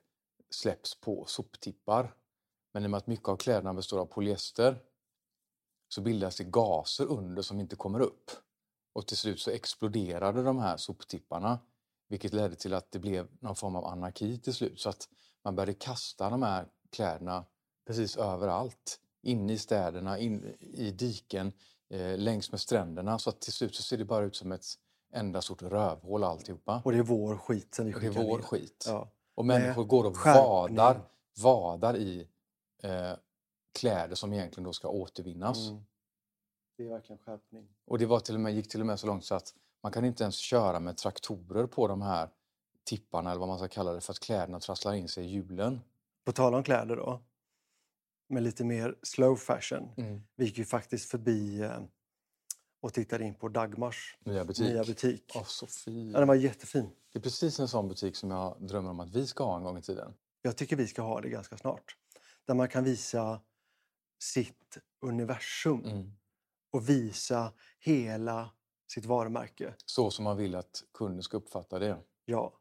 [0.51, 2.15] släpps på soptippar.
[2.73, 4.79] Men i och med att mycket av kläderna består av polyester
[5.89, 8.31] så bildas det gaser under som inte kommer upp.
[8.93, 11.59] Och till slut så exploderade de här soptipparna
[12.09, 14.81] vilket ledde till att det blev någon form av anarki till slut.
[14.81, 15.09] Så att
[15.45, 17.45] man började kasta de här kläderna
[17.87, 19.01] precis överallt.
[19.23, 21.53] Inne i städerna, in, i diken,
[21.91, 23.19] eh, längs med stränderna.
[23.19, 24.65] Så att till slut så ser det bara ut som ett
[25.12, 26.83] enda stort rövhål alltihopa.
[26.85, 28.45] Och det är vår skit som vi Och det är skickar vår ner.
[28.45, 28.85] skit.
[28.88, 29.09] Ja.
[29.35, 31.01] Och människor går och vadar,
[31.42, 32.29] vadar i
[32.83, 33.12] eh,
[33.79, 35.69] kläder som egentligen då ska återvinnas.
[35.69, 35.83] Mm.
[36.77, 37.69] Det är verkligen skärpning.
[37.87, 39.92] Och det var till och med, gick till och med så långt så att man
[39.92, 42.31] kan inte ens köra med traktorer på de här
[42.85, 45.81] tipparna eller vad man ska kalla det för att kläderna trasslar in sig i hjulen.
[46.25, 47.23] På tal om kläder då.
[48.29, 49.90] Med lite mer slow fashion.
[49.97, 50.23] Mm.
[50.37, 51.79] Vi gick ju faktiskt förbi eh,
[52.87, 54.66] och tittade in på Dagmars Nya butik.
[54.68, 55.33] nya butik.
[55.35, 56.11] Åh, så fin.
[56.11, 56.90] Ja, den var jättefin.
[57.12, 59.62] Det är precis en sån butik som jag drömmer om att vi ska ha en
[59.62, 60.14] gång i tiden.
[60.42, 61.96] Jag tycker vi ska ha det ganska snart.
[62.44, 63.40] Där man kan visa
[64.18, 66.12] sitt universum Mm.
[66.72, 68.51] och visa hela
[68.92, 69.75] sitt varumärke.
[69.87, 71.99] Så som man vill att kunden ska uppfatta det.
[72.25, 72.59] Ja.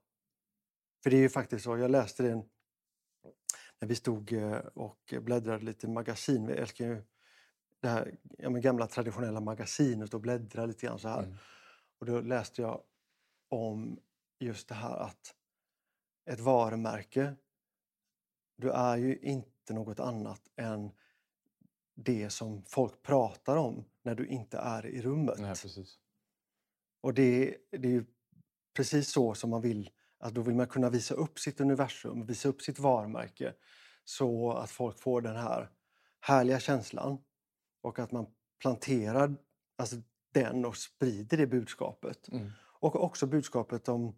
[1.03, 2.35] För det är ju faktiskt så, jag läste det
[3.79, 6.47] när vi stod eh, och bläddrade lite i magasin.
[6.47, 7.03] Vi älskar ju
[7.85, 11.23] det här ja, gamla traditionella magasinet och bläddra lite grann så här.
[11.23, 11.35] Mm.
[11.99, 12.81] Och då läste jag
[13.49, 13.99] om
[14.39, 15.35] just det här att
[16.25, 17.35] ett varumärke,
[18.57, 20.91] du är ju inte något annat än
[21.95, 25.39] det som folk pratar om när du inte är i rummet.
[25.39, 25.99] Nej, precis.
[27.01, 28.05] Och det, det är ju
[28.73, 32.49] precis så som man vill, att då vill man kunna visa upp sitt universum, visa
[32.49, 33.53] upp sitt varumärke
[34.03, 35.69] så att folk får den här
[36.19, 37.23] härliga känslan
[37.85, 38.25] och att man
[38.61, 39.35] planterar
[39.77, 39.95] alltså,
[40.31, 42.29] den och sprider det budskapet.
[42.29, 42.51] Mm.
[42.61, 44.15] Och också budskapet om,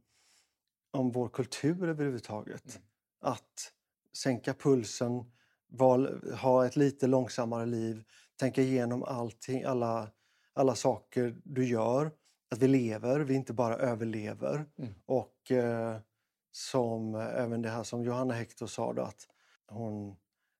[0.91, 2.75] om vår kultur överhuvudtaget.
[2.75, 2.87] Mm.
[3.19, 3.73] Att
[4.13, 5.31] sänka pulsen,
[5.67, 8.03] val, ha ett lite långsammare liv,
[8.35, 10.11] tänka igenom allting, alla,
[10.53, 12.11] alla saker du gör.
[12.49, 14.65] Att vi lever, vi inte bara överlever.
[14.77, 14.93] Mm.
[15.05, 15.97] Och eh,
[16.51, 19.27] som även det här som Johanna Hector sa då, att
[19.67, 20.15] hon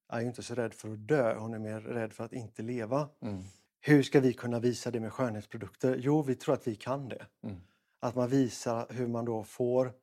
[0.10, 2.62] är ju inte så rädd för att dö, hon är mer rädd för att inte
[2.62, 3.10] leva.
[3.22, 3.44] Mm.
[3.80, 5.98] Hur ska vi kunna visa det med skönhetsprodukter?
[6.00, 7.26] Jo, vi tror att vi kan det.
[7.44, 7.56] Mm.
[8.00, 9.94] Att man visar hur man då får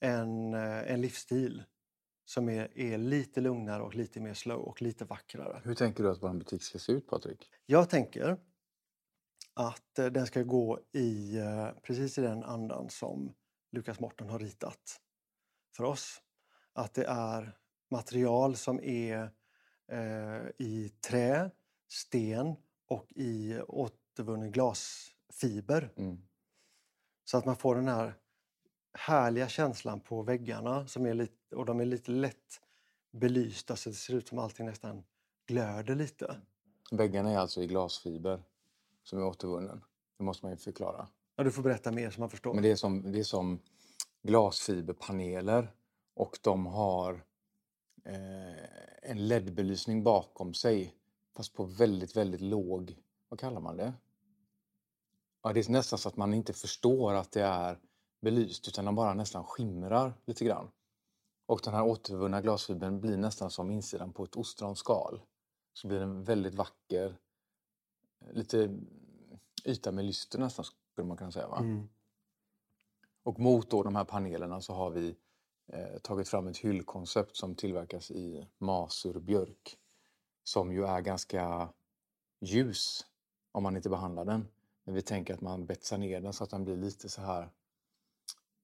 [0.00, 1.64] en, eh, en livsstil
[2.24, 5.60] som är, är lite lugnare och lite mer slow och lite vackrare.
[5.64, 7.50] Hur tänker du att vår butik ska se ut, Patrik?
[7.66, 8.36] Jag tänker
[9.54, 13.34] att eh, den ska gå i eh, precis i den andan som
[13.72, 15.00] Lukas Morton har ritat
[15.76, 16.22] för oss.
[16.72, 17.58] Att det är
[17.92, 19.30] material som är
[19.92, 21.50] eh, i trä,
[21.88, 22.56] sten
[22.88, 25.92] och i återvunnen glasfiber.
[25.96, 26.22] Mm.
[27.24, 28.14] Så att man får den här
[28.94, 32.60] härliga känslan på väggarna som är lite, och de är lite lätt
[33.12, 35.04] belysta så det ser ut som allting nästan
[35.46, 36.36] glöder lite.
[36.90, 38.42] Väggarna är alltså i glasfiber
[39.02, 39.84] som är återvunnen.
[40.18, 41.08] Det måste man ju förklara.
[41.36, 42.54] Ja, du får berätta mer så man förstår.
[42.54, 43.60] Men det är som, det är som
[44.22, 45.74] glasfiberpaneler
[46.14, 47.24] och de har
[48.04, 50.94] eh, en LED-belysning bakom sig
[51.36, 52.96] fast på väldigt, väldigt låg,
[53.28, 53.92] vad kallar man det?
[55.42, 57.78] Ja, det är nästan så att man inte förstår att det är
[58.20, 60.70] belyst utan de bara nästan skimrar lite grann.
[61.46, 65.22] Och den här återvunna glasfibern blir nästan som insidan på ett ostronskal.
[65.72, 67.18] Så blir den väldigt vacker,
[68.30, 68.78] lite
[69.64, 71.48] yta med lyster nästan skulle man kunna säga.
[71.48, 71.58] Va?
[71.58, 71.88] Mm.
[73.22, 75.16] Och mot då de här panelerna så har vi
[75.66, 79.78] eh, tagit fram ett hyllkoncept som tillverkas i masur björk.
[80.44, 81.68] Som ju är ganska
[82.40, 83.06] ljus
[83.52, 84.48] om man inte behandlar den.
[84.84, 87.50] Men vi tänker att man betsar ner den så att den blir lite så här...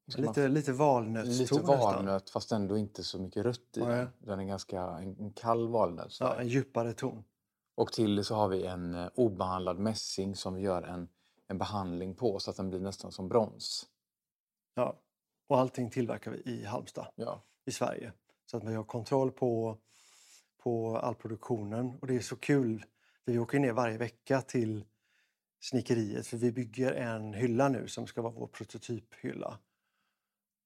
[0.08, 1.78] ska man- Lite, lite valnötston lite nästan.
[1.78, 4.08] valnöt fast ändå inte så mycket rött i den.
[4.18, 6.16] Den är ganska en, en kall valnöt.
[6.20, 7.24] Ja, en djupare ton.
[7.74, 11.08] Och till det så har vi en eh, obehandlad mässing som vi gör en,
[11.46, 13.86] en behandling på så att den blir nästan som brons.
[14.74, 14.96] Ja.
[15.48, 17.42] Och allting tillverkar vi i Halmstad Ja.
[17.64, 18.12] i Sverige.
[18.46, 19.78] Så att vi har kontroll på,
[20.58, 21.98] på all produktionen.
[22.00, 22.84] Och det är så kul.
[23.24, 24.84] Vi åker ner varje vecka till
[25.60, 29.58] snickeriet för vi bygger en hylla nu som ska vara vår prototyphylla.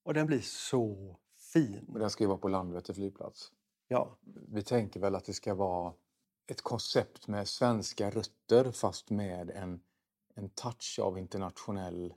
[0.05, 1.17] Och den blir så
[1.53, 1.87] fin.
[1.93, 3.53] Och den ska ju vara på Landvetter flygplats.
[3.89, 4.19] Ja,
[4.49, 5.95] Vi tänker väl att det ska vara
[6.47, 9.81] ett koncept med svenska rötter fast med en,
[10.35, 12.15] en touch av internationell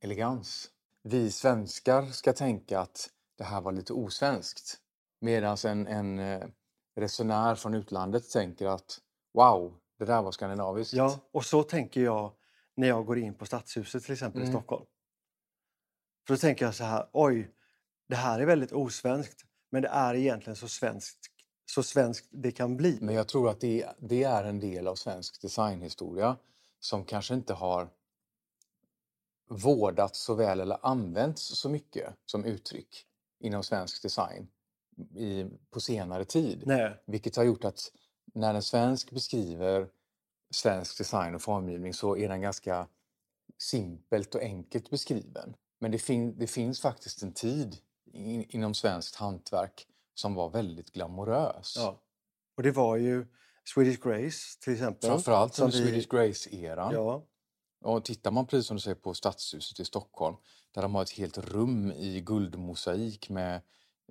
[0.00, 0.70] elegans.
[1.08, 4.76] Vi svenskar ska tänka att det här var lite osvenskt.
[5.20, 6.48] Medan en, en eh,
[6.96, 8.98] resenär från utlandet tänker att
[9.34, 10.94] wow, det där var skandinaviskt.
[10.94, 12.32] ja, och så tänker jag
[12.76, 14.56] när jag går in på Stadshuset till exempel i Mm.
[14.56, 14.84] Stockholm.
[16.26, 17.50] För då tänker jag så här, oj,
[18.08, 19.44] det här är väldigt osvenskt.
[19.70, 21.18] Men det är egentligen så svenskt,
[21.66, 22.98] så svenskt det kan bli.
[23.00, 26.36] Men jag tror att det, det är en del av svensk designhistoria
[26.80, 27.88] som kanske inte har
[29.48, 33.06] vårdats så väl eller använts så mycket som uttryck
[33.40, 34.48] inom svensk design
[35.16, 36.62] i, på senare tid.
[36.66, 37.92] Nej, Vilket har gjort att
[38.34, 39.88] när en svensk beskriver
[40.50, 42.88] svensk design och formgivning så är den ganska
[43.58, 45.56] simpelt och enkelt beskriven.
[45.78, 47.76] Men det, fin- det finns faktiskt en tid
[48.12, 51.74] in- inom svenskt hantverk som var väldigt glamorös.
[51.76, 52.02] ja.
[52.56, 53.26] Och det var ju
[53.74, 55.10] Swedish Grace till exempel.
[55.10, 56.92] Framförallt som vi- Swedish Grace-eran.
[56.92, 57.22] Ja,
[57.86, 60.36] Och tittar man precis som du säger på Stadshuset i Stockholm
[60.72, 63.60] där de har ett helt rum i guldmosaik med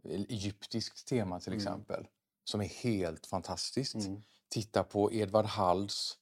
[0.04, 1.58] egyptiskt tema till Mm.
[1.58, 2.08] exempel.
[2.44, 3.96] Som är helt fantastiskt.
[3.96, 4.22] Mm.
[4.50, 6.18] Titta på Edvard Halls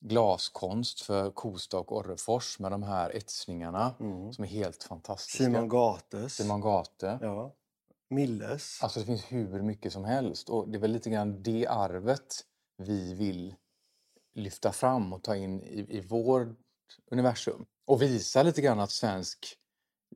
[0.00, 4.32] glaskonst för Kosta och Orrefors med de här etsningarna Mm.
[4.32, 5.44] som är helt fantastiska.
[5.44, 6.34] Simon Gates.
[6.34, 7.18] Simon Gate.
[7.20, 7.54] Ja.
[8.08, 8.82] Milles.
[8.82, 12.44] Alltså det finns hur mycket som helst och det är väl lite grann det arvet
[12.76, 13.54] vi vill
[14.34, 16.48] lyfta fram och ta in i, i vårt
[17.10, 17.66] universum.
[17.86, 19.38] Och visa lite grann att svensk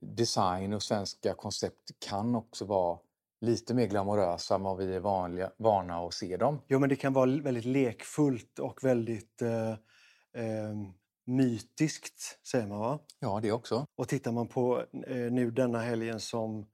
[0.01, 2.99] design och svenska koncept kan också vara
[3.41, 6.61] lite mer glamorösa än vad vi är vanliga, vana att se dem.
[6.69, 9.71] Jo, men det kan vara väldigt lekfullt och väldigt eh,
[10.43, 10.75] eh,
[11.25, 12.99] mytiskt, säger man va?
[13.19, 13.87] Ja, det också.
[13.97, 16.67] Och tittar man på eh, nu denna helgen som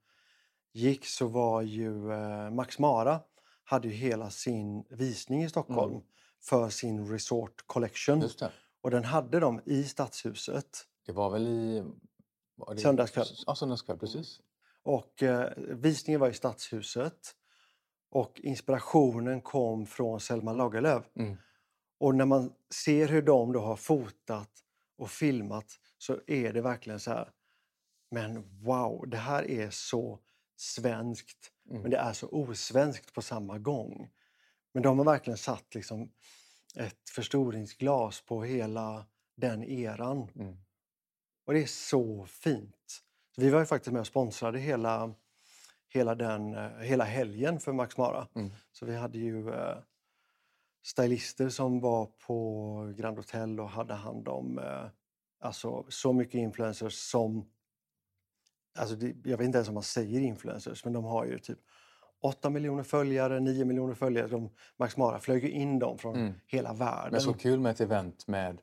[0.73, 3.19] gick så var ju eh, Max Mara
[3.63, 6.03] hade ju hela sin visning i Stockholm Mm.
[6.49, 8.19] för sin Resort Collection.
[8.83, 10.85] Och den hade de i Stadshuset.
[11.05, 11.83] Det var väl i...
[12.55, 13.27] Var det, Söndagskväll.
[13.45, 14.39] Ja, söndagskväll, precis.
[14.83, 17.35] Och eh, visningen var i Stadshuset.
[18.09, 21.03] Och inspirationen kom från Selma Lagerlöf.
[21.15, 21.37] Mm.
[21.99, 24.49] Och när man ser hur de då har fotat
[24.97, 25.65] och filmat
[25.97, 27.31] så är det verkligen så här.
[28.11, 30.19] Men wow, det här är så
[30.55, 31.51] svenskt.
[31.69, 31.81] Mm.
[31.81, 34.09] Men det är så osvenskt på samma gång.
[34.73, 36.11] Men de har verkligen satt liksom
[36.77, 39.05] ett förstoringsglas på hela
[39.35, 40.29] den eran.
[40.35, 40.57] Mm.
[41.45, 43.03] Och det är så fint.
[43.35, 45.13] Så vi var ju faktiskt med och sponsrade hela,
[45.89, 48.27] hela, den, eh, hela helgen för Max Mara.
[48.35, 48.51] Mm.
[48.71, 49.77] Så vi hade ju eh,
[50.83, 54.85] stylister som var på Grand Hotel och hade hand om eh,
[55.39, 57.49] alltså, så mycket influencers som...
[58.77, 61.59] Alltså det, jag vet inte ens om man säger influencers, men de har ju typ
[62.23, 64.27] 8 miljoner följare, 9 miljoner följare.
[64.27, 66.33] De, Max Mara flög ju in dem från Mm.
[66.47, 67.11] hela världen.
[67.11, 68.61] Men så kul med ett event med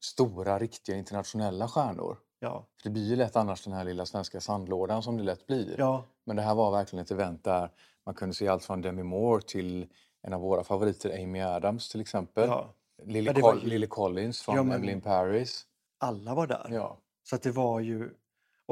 [0.00, 2.18] stora, riktiga internationella stjärnor.
[2.40, 5.46] Ja, För det blir ju lätt annars den här lilla svenska sandlådan som det lätt
[5.46, 5.74] blir.
[5.78, 7.70] ja, Men det här var verkligen ett event där
[8.06, 9.86] man kunde se allt från Demi Moore till
[10.22, 12.48] en av våra favoriter, Amy Adams till exempel.
[12.48, 12.74] ja.
[13.04, 15.66] Lily, var Lily Collins från Ja, men- Emily in Paris.
[15.98, 16.66] alla var där.
[16.70, 16.98] Ja.
[17.22, 18.10] Så det var ju...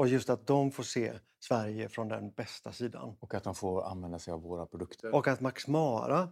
[0.01, 3.17] Och just att de får se Sverige från den bästa sidan.
[3.19, 5.15] Och att de får använda sig av våra produkter.
[5.15, 6.29] Och att Max Mara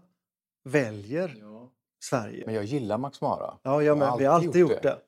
[0.64, 1.72] väljer Ja.
[2.04, 2.46] Sverige.
[2.46, 3.40] Men jag gillar Max Mara.
[3.48, 5.02] Ja, ja Jag men har vi har alltid gjort gjort det.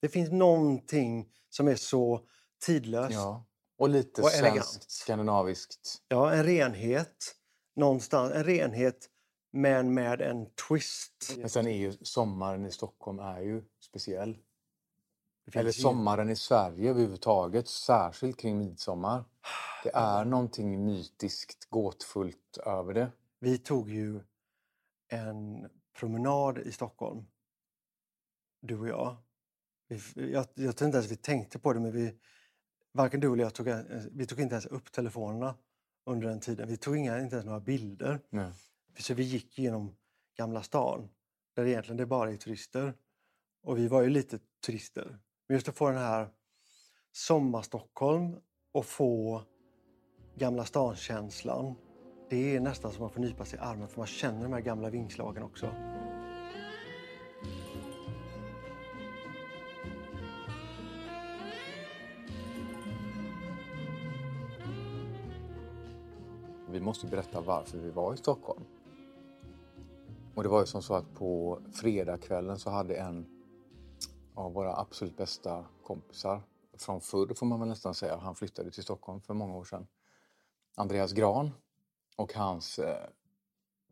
[0.00, 0.08] det.
[0.08, 2.20] finns någonting som är så
[2.66, 3.12] tidlöst.
[3.14, 3.44] Ja.
[3.78, 4.84] Och lite Och svenskt, elegant.
[4.88, 5.96] skandinaviskt.
[6.08, 7.34] Ja, en renhet.
[7.76, 8.32] Någonstans.
[8.32, 9.08] En renhet,
[9.52, 11.34] men med en twist.
[11.38, 14.38] Men sen är ju sommaren i Stockholm är ju speciell.
[15.52, 19.24] Eller sommaren i Sverige överhuvudtaget, särskilt kring midsommar.
[19.84, 23.12] Det är någonting mytiskt, gåtfullt över det.
[23.40, 24.20] Vi tog ju
[25.08, 27.24] en promenad i Stockholm,
[28.60, 29.16] du och jag.
[29.88, 30.00] Vi,
[30.32, 32.18] jag, jag tror inte ens vi tänkte på det, men vi,
[32.92, 35.54] varken du eller jag tog, en- vi tog inte ens upp telefonerna
[36.06, 36.68] under den tiden.
[36.68, 38.20] Vi tog inga, inte ens några bilder.
[38.30, 38.52] Nej.
[38.98, 39.96] Så vi gick genom
[40.36, 41.08] Gamla stan,
[41.54, 42.94] där egentligen det bara är turister.
[43.62, 45.18] Och vi var ju lite turister.
[45.46, 46.28] Men just att få den här
[47.12, 48.36] sommar-Stockholm
[48.72, 49.42] och få
[50.36, 51.74] Gamla stan-känslan.
[52.30, 54.60] Det är nästan som att får nypa sig i armen för man känner de här
[54.60, 55.66] gamla vingslagen också.
[66.70, 68.64] Vi måste ju berätta varför vi var i Stockholm.
[70.34, 73.33] Och det var ju som så att på fredagskvällen så hade en
[74.34, 76.42] av våra absolut bästa kompisar
[76.78, 79.86] från förr får man väl nästan säga, han flyttade till Stockholm för många år sedan.
[80.74, 81.50] Andreas Gran
[82.16, 83.06] och hans eh,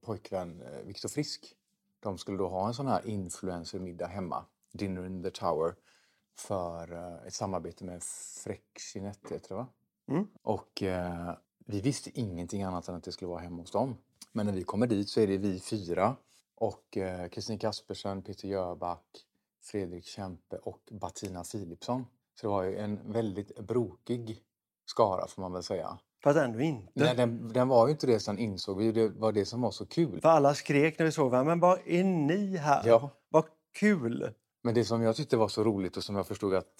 [0.00, 1.56] pojkvän eh, Viktor Frisk.
[2.00, 5.74] De skulle då ha en sån här influencermiddag hemma, Dinner in the Tower,
[6.34, 8.02] för eh, ett samarbete med
[8.44, 9.66] Frexinet, heter det va?
[10.08, 10.26] Mm.
[10.42, 13.96] Och eh, vi visste ingenting annat än att det skulle vara hemma hos dem.
[14.32, 16.16] Men när vi kommer dit så är det vi fyra
[16.54, 19.26] och eh, Kristin Kaspersen, Peter Jöback,
[19.62, 22.06] Fredrik Kempe och Bettina Philipsson.
[22.40, 24.42] Så det var ju en väldigt brokig
[24.86, 25.98] skara får man väl säga.
[26.24, 26.92] Fast ändå inte.
[26.94, 29.70] Nej, den, den var ju inte det sen insåg vi, det var det som var
[29.70, 30.20] så kul.
[30.20, 32.88] För alla skrek när vi såg varandra, men vad är ni här?
[32.88, 33.10] Ja.
[33.28, 33.44] Vad
[33.78, 34.34] kul!
[34.62, 36.72] Men det som jag tyckte var så roligt och som jag förstod att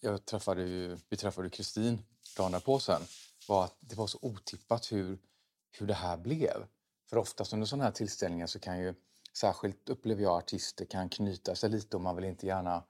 [0.00, 2.02] jag träffade ju, vi träffade Kristin
[2.36, 3.02] dagen därpå sen
[3.48, 5.18] var att det var så otippat hur,
[5.78, 6.66] hur det här blev.
[7.10, 8.94] För oftast under sådana här tillställningar så kan ju,
[9.36, 12.82] särskilt upplever jag, artister kan knyta sig lite och man vill inte gärna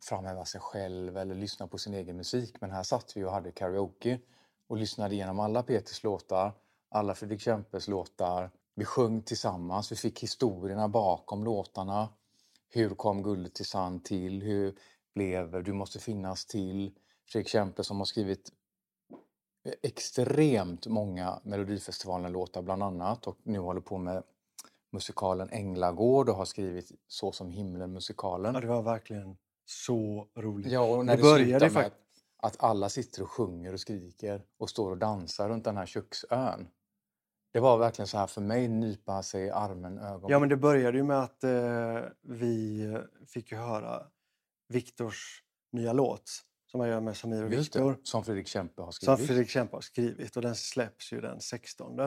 [0.00, 2.60] framhäva sig själv eller lyssna på sin egen musik.
[2.60, 4.20] Men här satt vi och hade karaoke
[4.66, 6.52] och lyssnade igenom alla Peters låtar,
[6.88, 8.50] alla Fredrik Kempes låtar.
[8.74, 12.08] Vi sjöng tillsammans, vi fick historierna bakom låtarna.
[12.68, 14.42] Hur kom Guldet till sand till?
[14.42, 14.78] Hur
[15.14, 16.94] blev Du måste finnas till?
[17.28, 18.52] Fredrik Kempe som har skrivit
[19.82, 24.22] extremt många Melodifestivalen-låtar bland annat och nu håller på med
[24.96, 28.54] musikalen Änglagård och har skrivit Så som himlen-musikalen.
[28.54, 30.72] Ja, det var verkligen så roligt.
[30.72, 31.92] Ja, och när det det, började med att,
[32.36, 36.68] att alla sitter och sjunger och skriker och står och dansar runt den här köksön.
[37.52, 40.30] Det var verkligen så här för mig, nypa sig i armen, ögon.
[40.30, 44.02] Ja, men det började ju med att eh, vi fick höra
[44.68, 46.30] Viktors nya låt
[46.70, 47.98] som han gör med Samir och Viktor.
[48.02, 49.26] som Fredrik Kempe har Som skrivit.
[49.26, 52.00] Fredrik Kempe har skrivit och den släpps ju den 16.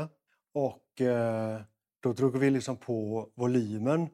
[0.53, 1.61] Och eh,
[1.99, 4.09] då drog vi liksom på volymen.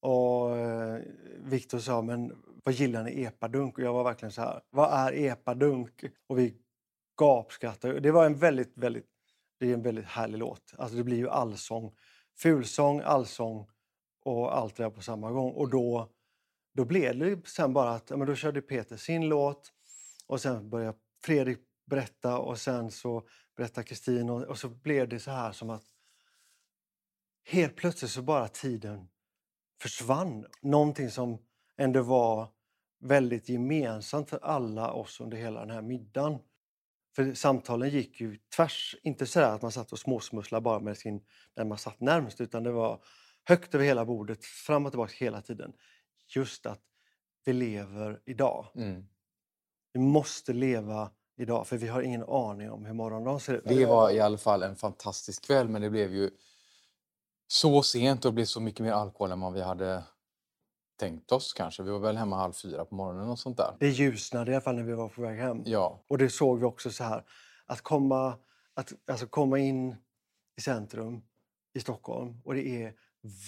[0.00, 1.02] Och eh,
[1.38, 2.32] Viktor sa, men
[2.64, 3.78] vad gillar ni epadunk?
[3.78, 6.04] Och jag var verkligen så här, vad är epadunk?
[6.26, 6.56] Och vi
[7.20, 8.00] gapskrattade.
[8.00, 9.06] Det var en väldigt, väldigt,
[9.58, 10.74] det är en väldigt härlig låt.
[10.78, 11.94] Alltså det blir ju allsång,
[12.38, 13.66] fulsång, allsång
[14.24, 15.52] och allt det där på samma gång.
[15.52, 16.10] Och då,
[16.74, 19.72] då blev det sen bara att, men då körde Peter sin låt
[20.26, 23.22] och sen började Fredrik berätta och sen så
[23.56, 25.84] berättade Kristin och, och så blev det så här som att
[27.50, 29.08] helt plötsligt så bara tiden
[29.82, 30.46] försvann.
[30.62, 31.38] Någonting som
[31.76, 32.48] ändå var
[33.00, 36.38] väldigt gemensamt för alla oss under hela den här middagen.
[37.16, 41.24] För samtalen gick ju tvärs, inte så att man satt och småsmusslade bara med sin,
[41.54, 43.02] den man satt närmst, utan det var
[43.44, 45.72] högt över hela bordet, fram och tillbaka hela tiden.
[46.36, 46.82] Just att
[47.44, 48.66] vi lever idag.
[48.74, 49.06] Mm.
[49.92, 53.64] Vi måste leva idag för vi har ingen aning om hur morgondagen ser ut.
[53.64, 56.30] Det var i alla fall en fantastisk kväll men det blev ju
[57.52, 60.04] så sent och det blev så mycket mer alkohol än vad vi hade
[60.98, 61.82] tänkt oss kanske.
[61.82, 63.76] Vi var väl hemma halv fyra på morgonen och sånt där.
[63.80, 65.62] Det ljusnade i alla fall när vi var på väg hem.
[65.64, 67.24] Ja, Och det såg vi också så här,
[67.66, 68.38] att komma,
[68.74, 69.96] att, alltså komma in
[70.56, 71.22] i centrum
[71.74, 72.94] i Stockholm och det är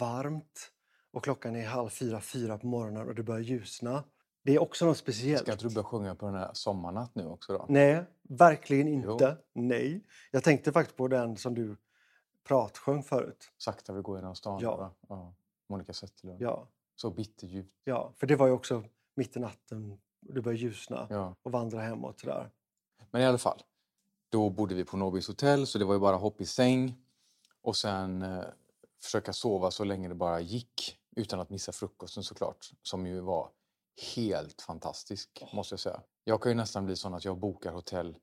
[0.01, 0.71] varmt
[1.13, 4.05] och klockan är halv fyra, fyra på morgonen och det börjar ljusna.
[4.45, 5.43] Det är också något speciellt.
[5.43, 7.67] ska inte du börja sjunga på den här Sommarnatt nu också då?
[7.69, 9.13] Nej, verkligen Jo.
[9.13, 9.37] inte.
[9.55, 10.05] Nej.
[10.31, 11.77] Jag tänkte faktiskt på den som du
[12.45, 13.53] pratsjöng förut.
[13.59, 14.61] Sakta vi går genom stan.
[14.63, 14.95] Ja.
[15.09, 15.35] ja.
[15.69, 16.43] Monica Zetterlund.
[16.43, 17.73] Ja, Så bitterljuvt.
[17.85, 21.35] ja, för det var ju också mitt i natten det började ljusna Ja.
[21.43, 22.51] och vandra hemåt sådär.
[23.11, 23.63] Men i alla fall,
[24.29, 26.95] då bodde vi på Nobis hotell så det var ju bara hopp i säng
[27.63, 28.45] och sen eh,
[29.03, 33.51] försöka sova så länge det bara gick utan att missa frukosten såklart, som ju var
[34.17, 36.03] helt fantastisk måste jag säga.
[36.25, 38.19] Jag kan ju nästan bli sån att jag bokar hotell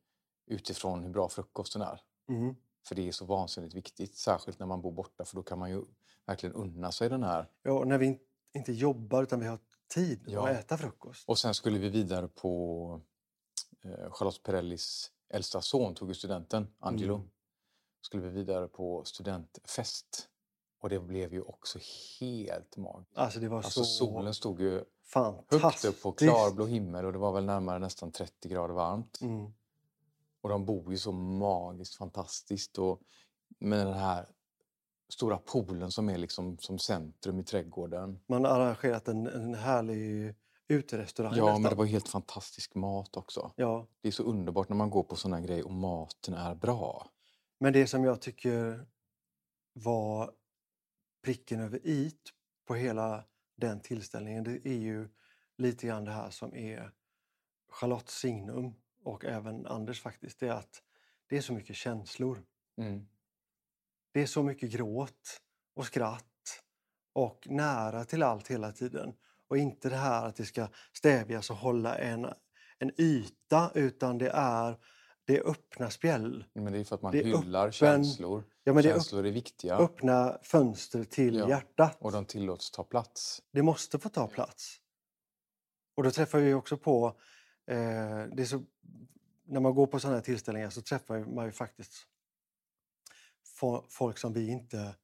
[0.46, 2.02] utifrån hur bra frukosten är.
[2.30, 2.56] Mm.
[2.90, 5.70] För det är så vansinnigt viktigt, särskilt när man bor borta för då kan man
[5.70, 5.82] ju
[6.26, 7.50] verkligen unna sig den här.
[7.64, 8.20] Ja, och när vi in-
[8.54, 9.60] inte jobbar utan vi har
[9.94, 10.50] tid Ja.
[10.50, 11.30] att äta frukost.
[11.30, 13.02] Och sen skulle vi vidare på
[13.84, 17.16] eh, Charlotte Perrellis äldsta son tog ju studenten, Angelo.
[17.16, 17.30] Mm.
[18.02, 20.30] Skulle vi vidare på studentfest.
[20.82, 21.80] Och det blev ju också
[22.20, 23.18] helt magiskt.
[23.18, 24.84] Alltså det var Alltså så solen stod ju
[25.62, 29.22] högt upp på klarblå himmel och det var väl närmare nästan 30 grader varmt.
[29.22, 29.52] Mm.
[30.42, 33.02] Och de bor ju så magiskt fantastiskt och
[33.60, 34.28] med den här
[35.14, 38.20] stora poolen som är liksom som centrum i trädgården.
[38.28, 40.36] Man har arrangerat en, en härlig
[40.68, 41.62] uterestaurang Ja, nästan.
[41.62, 43.52] men det var helt fantastisk mat också.
[43.56, 47.08] ja, Det är så underbart när man går på såna grejer och maten är bra.
[47.60, 48.88] men det som jag tycker
[49.74, 50.32] var
[51.24, 52.22] pricken över it
[52.68, 53.24] på hela
[53.58, 55.10] den tillställningen det är ju
[55.58, 56.92] lite grann det här som är
[57.72, 60.40] Charlottes signum och även Anders faktiskt.
[60.40, 60.82] Det är att
[61.30, 62.44] det är så mycket känslor.
[62.78, 63.08] Mm.
[64.12, 65.42] Det är så mycket gråt
[65.76, 66.26] och skratt
[67.14, 69.14] och nära till allt hela tiden.
[69.48, 72.28] Och inte det här att det ska stävjas och hålla en,
[72.80, 74.78] en yta utan det är,
[75.26, 76.46] det är öppna spjäll.
[76.54, 78.44] Men det är för att man Det hyllar öppen- känslor.
[78.64, 81.50] Ja, men känslor är viktiga öppna fönster till Ja.
[81.50, 81.98] hjärtat.
[82.00, 83.42] och de tillåts ta plats.
[83.52, 84.78] Det måste få ta plats.
[85.96, 87.20] Och då träffar vi också på,
[88.36, 88.64] det är så,
[89.46, 91.94] när man går på sådana här tillställningar så träffar man ju faktiskt
[93.60, 94.96] fo- folk som vi inte...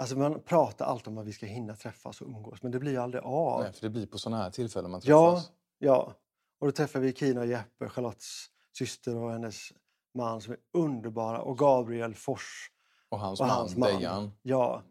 [0.00, 2.92] Alltså man pratar alltid om att vi ska hinna träffas och umgås men det blir
[2.92, 3.62] ju aldrig av.
[3.62, 5.52] Nej, för det blir på såna här tillfällen man Ja, träffas.
[5.78, 6.14] ja.
[6.58, 8.46] Och då träffar vi Kina och Jeppe, Charlottes
[8.78, 9.72] syster och hennes
[10.14, 12.70] man som är underbara och Gabriel Fors
[13.08, 13.88] Och hans och man, hans man.
[13.88, 14.32] Dejan.
[14.42, 14.82] Ja.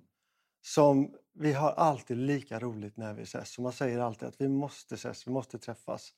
[0.61, 3.57] Som vi har alltid lika roligt när vi ses.
[3.57, 6.13] Och man säger alltid att vi måste ses, vi måste träffas.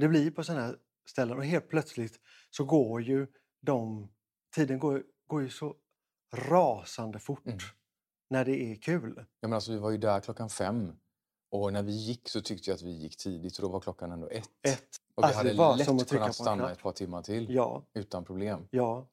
[0.00, 0.76] Det blir på sådana här
[1.08, 3.26] ställen och helt plötsligt så går ju
[3.60, 4.08] de...
[4.54, 5.76] Tiden går, går ju så
[6.34, 7.58] rasande fort Mm.
[8.30, 9.14] när det är kul.
[9.16, 10.92] Ja, men alltså, vi var ju där klockan fem.
[11.50, 14.12] Och när vi gick så tyckte jag att vi gick tidigt och då var klockan
[14.12, 14.50] ändå ett.
[14.68, 14.88] Ett.
[15.14, 17.54] Och vi Alltså, det hade var lätt som att kunnat stanna ett par timmar till
[17.54, 18.68] Ja, utan problem.
[18.70, 19.08] ja.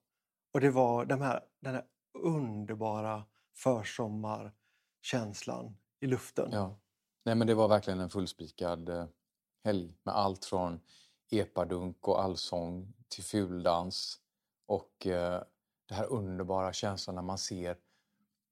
[0.54, 1.86] Och det var de här, den här
[2.19, 6.50] underbara försommarkänslan i luften.
[6.52, 6.80] Ja.
[7.26, 9.06] Nej, men det var verkligen en fullspikad eh,
[9.68, 10.80] helg med allt från
[11.30, 14.20] epadunk och allsång till fuldans
[14.66, 15.44] och eh,
[15.88, 17.78] det här underbara känslan när man ser,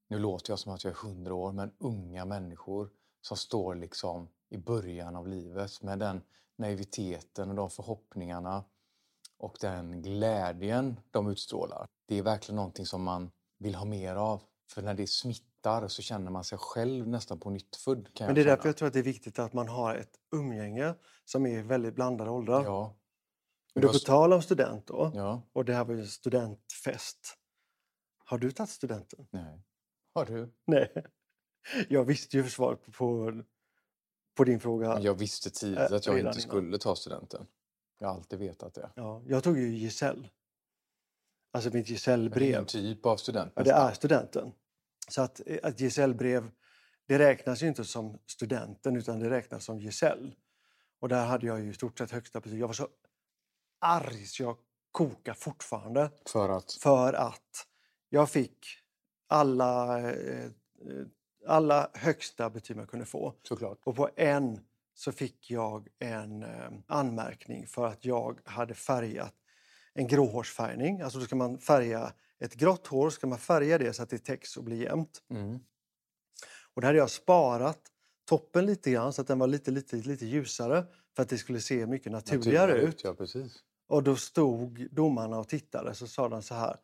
[0.08, 2.90] nu låter jag som att jag är hundra år, men unga människor
[3.22, 6.22] som står liksom i början av livet med den
[6.56, 8.64] naiviteten och de förhoppningarna
[9.38, 11.88] och den glädjen de utstrålar.
[12.06, 14.42] Det är verkligen någonting som man vill ha mer av.
[14.72, 15.55] För när det smittar
[15.88, 18.14] så känner man sig själv nästan på nytt född.
[18.14, 20.20] Kan Men det är därför jag tror att det är viktigt att man har ett
[20.36, 22.64] umgänge som är väldigt blandade åldrar.
[22.64, 22.96] Ja.
[23.74, 27.38] Men var på tal om student då, Ja, och det här var ju en studentfest.
[28.18, 29.28] Har du tagit studenten?
[29.32, 29.62] nej.
[30.14, 30.54] Har du?
[30.66, 30.92] Nej.
[31.90, 33.34] Jag visste ju svaret på,
[34.38, 34.94] på, din fråga.
[34.94, 36.34] Men Jag visste tidigt Äh, att jag inte innan.
[36.34, 37.48] skulle ta studenten.
[38.00, 38.92] Jag har alltid vetat det.
[38.96, 40.30] Ja, jag tog ju Giselle.
[41.52, 42.56] Alltså mitt Men Det är Giselle-brev.
[42.56, 43.54] en typ av student.
[43.56, 44.52] Ja, det är studenten.
[45.08, 46.52] Så att eh, ett Giselle-brev,
[47.08, 50.32] det räknas ju inte som studenten utan det räknas som Giselle.
[51.00, 52.60] Och där hade jag ju i stort sett högsta betyg.
[52.60, 52.88] Jag var så
[53.80, 54.58] arg så jag
[54.92, 56.12] kokar fortfarande.
[56.26, 56.74] För att...
[56.74, 57.68] För att
[58.10, 58.68] jag fick
[59.28, 60.52] alla, eh, eh,
[61.48, 63.34] alla högsta betyg man kunde få.
[63.44, 63.80] Såklart.
[63.84, 64.60] Och på en
[64.94, 69.34] så fick jag en eh, anmärkning för att jag hade färgat
[69.94, 71.02] en gråhårsfärgning.
[71.02, 74.18] Alltså då ska man färga ett grått hår, ska man färga det så att det
[74.18, 75.22] täcks och blir jämnt.
[75.30, 75.60] Mm.
[76.74, 77.82] Och där hade jag sparat
[78.26, 81.60] toppen lite grann så att den var lite, lite, lite ljusare för att det skulle
[81.62, 83.04] se mycket naturligare ut.
[83.04, 83.64] Ja, precis.
[83.88, 86.78] Och då stod domarna och tittade så sa de så här.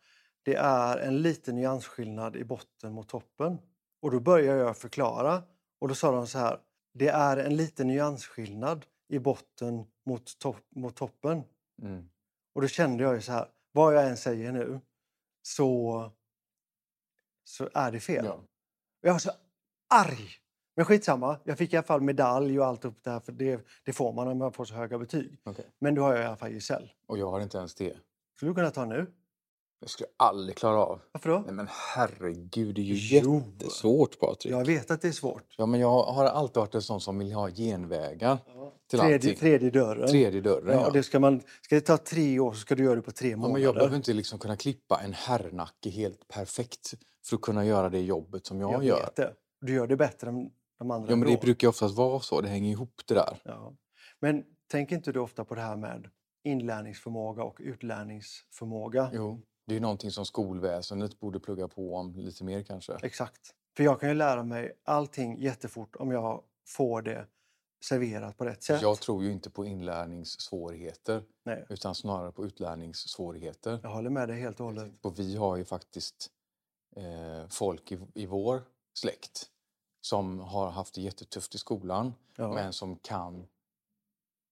[0.43, 3.58] Det är en liten nyansskillnad i botten mot toppen.
[4.02, 5.43] Och då började jag förklara
[5.80, 6.60] och då sa de så här.
[6.93, 11.43] Det är en liten nyansskillnad i botten mot, topp, mot toppen.
[11.82, 12.10] Mm.
[12.54, 13.47] Och då kände jag ju så här.
[13.72, 14.82] Vad jag än säger nu
[15.42, 16.12] så,
[17.44, 18.26] så är det fel.
[18.26, 18.44] Ja.
[19.02, 19.32] Jag var så
[19.89, 20.30] arg.
[20.76, 23.66] Men skitsamma, jag fick i alla fall medalj och allt upp det här, för det,
[23.84, 25.38] det får man när man får så höga betyg.
[25.44, 25.66] okej.
[25.80, 26.94] Men då har jag i alla fall gesäll.
[27.08, 27.98] Och jag har inte ens det.
[28.36, 29.14] Skulle du kunna ta nu?
[29.84, 31.00] Jag skulle aldrig klara av.
[31.12, 31.40] Varför då?
[31.46, 34.54] Nej men herregud, det är ju jättesvårt Patrik.
[34.54, 35.56] Jag vet att det är svårt.
[35.58, 38.38] Ja, men jag har alltid varit en sån som vill ha genvägar
[38.90, 39.36] till Tredje, allting.
[39.36, 40.08] tredje dörren.
[40.10, 40.90] Tredje dörren, Ja, ja.
[40.90, 43.30] det ska, man, ska det ta tre år så ska du göra det på tre
[43.30, 43.54] Ja, månader.
[43.54, 46.94] men jag behöver inte liksom kunna klippa en herrnacke helt perfekt
[47.30, 48.96] för att kunna göra det jobbet som jag, jag gör.
[49.00, 49.34] vet det.
[49.62, 51.42] Du gör det bättre än de andra Ja, men det ändå.
[51.42, 52.42] brukar oftast vara så.
[52.42, 53.42] Det hänger ihop det där.
[53.44, 53.74] Ja.
[54.20, 56.10] Men tänker inte du ofta på det här med
[56.44, 59.10] inlärningsförmåga och utlärningsförmåga?
[59.14, 62.97] Jo, det är ju någonting som skolväsendet borde plugga på om lite mer kanske.
[63.03, 63.55] Exakt.
[63.78, 67.28] För jag kan ju lära mig allting jättefort om jag får det
[67.84, 68.82] serverat på rätt sätt.
[68.82, 73.80] Jag tror ju inte på inlärningssvårigheter Nej, utan snarare på utlärningssvårigheter.
[73.84, 74.91] jag håller med dig helt och hållet.
[75.01, 76.30] Och vi har ju faktiskt
[76.95, 78.62] eh, folk i, i vår
[78.93, 79.47] släkt
[80.01, 82.53] som har haft det jättetufft i skolan Ja.
[82.53, 83.47] men som kan...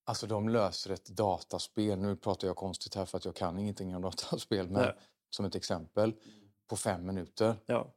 [0.09, 1.99] Alltså de löser ett dataspel.
[1.99, 4.69] Nu pratar jag konstigt här för att jag kan ingenting om dataspel.
[4.69, 4.93] Men Nej.
[5.29, 6.13] som ett exempel.
[6.69, 7.55] På fem minuter.
[7.65, 7.93] Ja,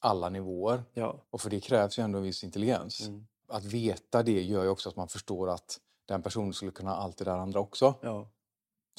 [0.00, 0.82] Alla nivåer.
[0.94, 1.22] ja.
[1.30, 3.06] Och för det krävs ju ändå en viss intelligens.
[3.08, 3.26] Mm.
[3.48, 5.78] Att veta det gör ju också att man förstår att
[6.08, 7.94] den personen skulle kunna allt det där andra också.
[8.02, 8.30] ja.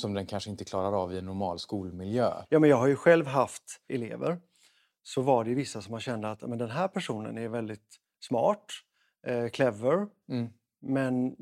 [0.01, 2.43] Som den kanske inte klarar av i en normal skolmiljö.
[2.49, 4.41] Ja, men jag har ju själv haft elever.
[5.03, 8.65] Så var det vissa som man kände att men den här personen är väldigt smart,
[9.27, 10.49] eh, clever, Mm.
[10.81, 11.35] men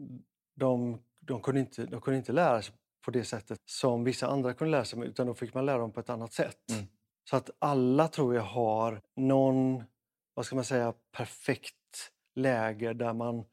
[0.55, 2.75] de, de, kunde inte, de kunde inte lära sig
[3.05, 5.91] på det sättet som vissa andra kunde lära sig, utan då fick man lära dem
[5.91, 6.71] på ett annat sätt.
[6.71, 6.85] Mm.
[7.29, 9.83] Så att alla tror jag har någon,
[10.33, 11.75] vad ska man säga, perfekt
[12.35, 13.45] läge där man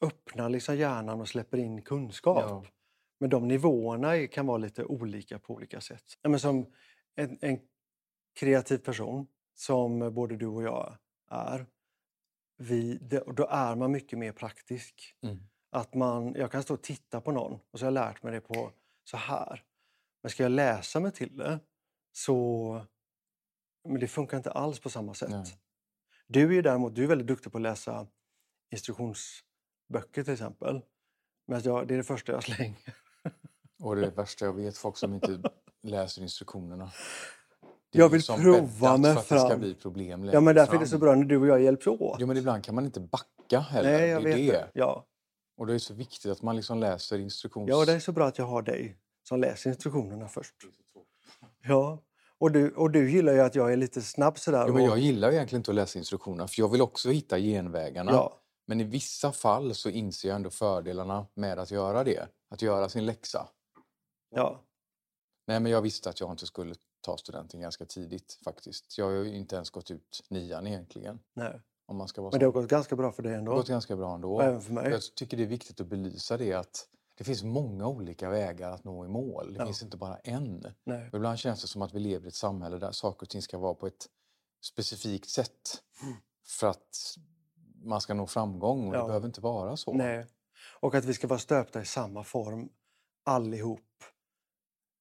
[0.00, 2.44] öppnar liksom hjärnan och släpper in kunskap.
[2.48, 2.64] Ja.
[3.20, 6.04] Men de nivåerna kan vara lite olika på olika sätt.
[6.22, 6.72] Men som
[7.14, 7.58] en, en
[8.40, 10.96] kreativ person, som både du och jag
[11.30, 11.66] är,
[12.58, 15.14] vi, det- då är man mycket mer praktisk.
[15.22, 15.38] Mm.
[15.74, 18.32] Att man, jag kan stå och titta på någon och så har jag lärt mig
[18.32, 18.70] det på
[19.04, 19.62] så här.
[20.22, 21.58] Men ska jag läsa mig till det
[22.12, 22.86] så...
[23.88, 25.30] Men det funkar inte alls på samma sätt.
[25.30, 25.58] Nej.
[26.26, 28.06] Du är ju däremot du är väldigt duktig på att läsa
[28.70, 30.82] instruktionsböcker till exempel.
[31.46, 32.94] Men jag, det är det första jag slänger.
[33.82, 35.42] Och det är det värsta jag vet, folk som inte
[35.82, 36.90] läser instruktionerna.
[37.92, 39.60] Det Jag vill prova mig för att det ska fram.
[39.60, 41.00] bli problem Ja, men längre därför är det så fram.
[41.00, 42.16] bra när du och jag hjälps åt.
[42.20, 43.98] Jo, men ibland kan man inte backa heller.
[43.98, 44.70] Nej, jag det vet det.
[44.74, 45.06] Ja.
[45.56, 47.68] Och det är så viktigt att man liksom läser instruktions...
[47.68, 50.54] ja, det är så bra att jag har dig som läser instruktionerna först.
[51.62, 52.02] Ja,
[52.38, 54.64] och du, och du gillar ju att jag är lite snabb sådär.
[54.68, 58.12] Jo, men jag gillar egentligen inte att läsa instruktionerna för jag vill också hitta genvägarna.
[58.12, 62.28] ja, Men i vissa fall så inser jag ändå fördelarna med att göra det.
[62.48, 63.48] Att göra sin läxa.
[64.30, 64.62] ja,
[65.46, 68.98] Nej, men jag visste att jag inte skulle ta studenten ganska tidigt faktiskt.
[68.98, 71.18] Jag har ju inte ens gått ut nian egentligen.
[71.34, 71.60] nej.
[71.92, 73.50] Om man ska vara Men det har gått ganska bra för dig Det ändå.
[73.52, 74.34] har gått ganska bra ändå.
[74.34, 74.90] Och även för mig.
[74.90, 78.84] Jag tycker det är viktigt att belysa det att det finns många olika vägar att
[78.84, 79.52] nå i mål.
[79.54, 79.66] Det Ja.
[79.66, 80.66] finns inte bara en.
[80.84, 81.08] Nej.
[81.08, 83.42] Och ibland känns det som att vi lever i ett samhälle där saker och ting
[83.42, 84.06] ska vara på ett
[84.64, 86.14] specifikt sätt Mm.
[86.46, 87.16] för att
[87.84, 88.88] man ska nå framgång.
[88.88, 89.00] Och Ja.
[89.00, 89.92] det behöver inte vara så.
[89.92, 90.26] Nej.
[90.80, 92.68] Och att vi ska vara stöpta i samma form
[93.24, 93.80] allihop.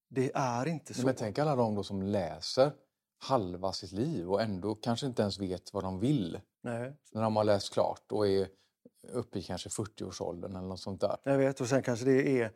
[0.10, 1.06] Det är inte så.
[1.06, 2.72] Men tänk alla de som läser
[3.18, 7.36] halva sitt liv och ändå kanske inte ens vet vad de vill Nej, när de
[7.36, 8.48] har läst klart och är
[9.14, 11.18] uppe i kanske 40-årsåldern eller något sånt där.
[11.24, 11.62] jag vet.
[11.62, 12.52] Och sen kanske det är,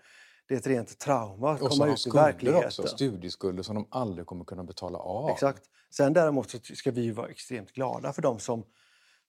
[0.47, 2.65] det är ett rent trauma att Och komma ut i verkligheten.
[2.67, 5.29] också, studieskulder som de aldrig kommer kunna betala av.
[5.29, 5.63] Exakt.
[5.89, 8.63] Sen däremot så ska vi vara extremt glada för de som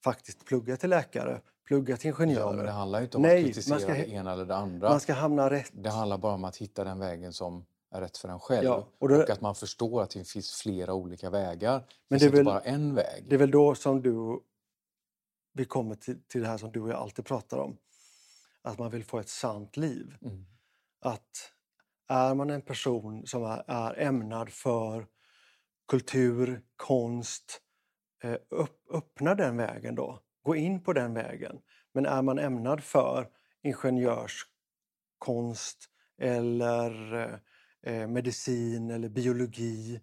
[0.05, 2.41] faktiskt pluggar till läkare, pluggar till ingenjörer.
[2.47, 4.57] Ja, men det handlar inte om Nej, att man kritisera ska- det ena eller det
[4.57, 4.89] andra.
[4.91, 5.71] Man ska hamna rätt.
[5.73, 8.65] Det handlar bara om att hitta den vägen som är rätt för en själv.
[8.65, 11.79] Ja, och, och då- att man förstår att det finns flera olika vägar.
[11.79, 13.25] Det Men finns det är inte väl- bara en väg.
[13.29, 14.41] Det är väl då som du,
[15.57, 17.79] vi kommer till, till det här som du och jag alltid pratar om.
[18.63, 20.17] Att man vill få ett sant liv.
[20.23, 20.47] Mm.
[21.01, 21.53] Att
[22.09, 25.07] är man en person som är, är ämnad för
[25.89, 27.61] kultur, konst,
[28.23, 30.23] eh, upp, öppna den vägen då.
[30.43, 31.59] Gå in på den vägen.
[31.93, 33.29] Men är man ämnad för
[33.63, 37.23] ingenjörskonst eller
[37.83, 40.01] eh, medicin eller biologi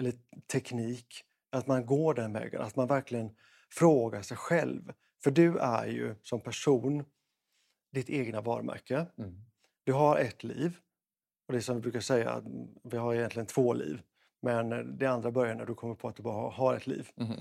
[0.00, 0.12] eller
[0.52, 2.60] teknik, att man går den vägen.
[2.60, 3.36] Att man verkligen
[3.78, 4.92] frågar sig själv.
[5.24, 7.04] För du är ju som person
[7.92, 9.06] ditt egna varumärke.
[9.18, 9.40] Mm.
[9.84, 10.78] Du har ett liv
[11.46, 12.44] Och det är som vi brukar säga, att
[12.84, 14.02] vi har egentligen två liv.
[14.42, 17.08] Men det andra börjar när du kommer på att du bara har ett liv.
[17.16, 17.36] Mhm.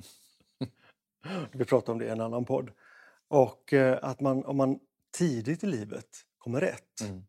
[1.52, 2.72] Vi pratade om det i en annan podd.
[3.28, 4.80] Och eh, att man, om man
[5.18, 6.08] tidigt i livet
[6.38, 7.24] kommer rätt, Mm.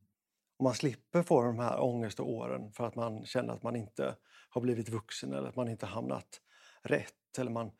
[0.58, 4.16] och man slipper få de här ångeståren för att man känner att man inte
[4.48, 6.40] har blivit vuxen eller att man inte hamnat
[6.82, 7.70] rätt eller man,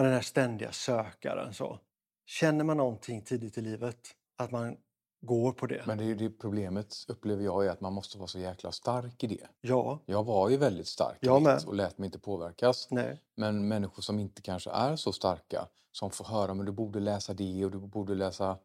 [0.00, 1.54] är den här ständiga sökaren.
[1.54, 1.78] Så.
[2.26, 3.98] Känner man någonting tidigt i livet,
[4.36, 4.76] att man
[5.20, 5.82] går på det.
[5.86, 9.26] Men det det problemet upplever jag är att man måste vara så jäkla stark i
[9.26, 9.46] det.
[9.60, 11.62] Ja, Jag var ju väldigt stark Jag med.
[11.66, 12.88] och lät mig inte påverkas.
[12.90, 17.00] nej, Men människor som inte kanske är så starka, som får höra men du borde
[17.00, 18.58] läsa det och du borde läsa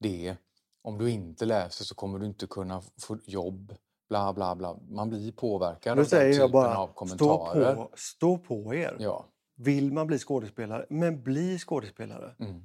[0.00, 0.36] det.
[0.82, 3.74] Om du inte läser så kommer du inte kunna få jobb.
[4.08, 4.76] Bla, bla, bla.
[4.88, 7.74] Man blir påverkad då av den typen bara, av stå kommentarer.
[7.74, 8.96] på, stå på er.
[9.00, 9.26] Ja.
[9.64, 12.34] Vill man bli skådespelare, men bli skådespelare.
[12.38, 12.62] Mm.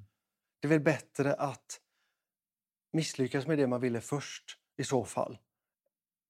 [0.60, 1.82] Det är väl bättre att
[2.93, 4.43] misslyckas med det man ville först
[4.78, 5.38] i så fall.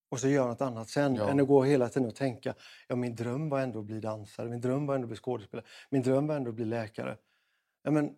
[0.10, 1.16] Och så göra något annat sen.
[1.16, 1.30] Ja.
[1.30, 2.56] Än att gå hela tiden och tänka,
[2.88, 5.66] ja min dröm var ändå att bli dansare, min dröm var ändå att bli skådespelare,
[5.90, 7.18] min dröm var ändå att bli läkare.
[7.84, 8.16] Ja, men,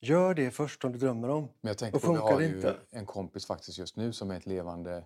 [0.00, 1.42] gör det först om du drömmer om.
[1.60, 2.76] Men jag tänker Då på, vi funkar har ju inte.
[2.90, 5.04] en kompis faktiskt just nu som är ett levande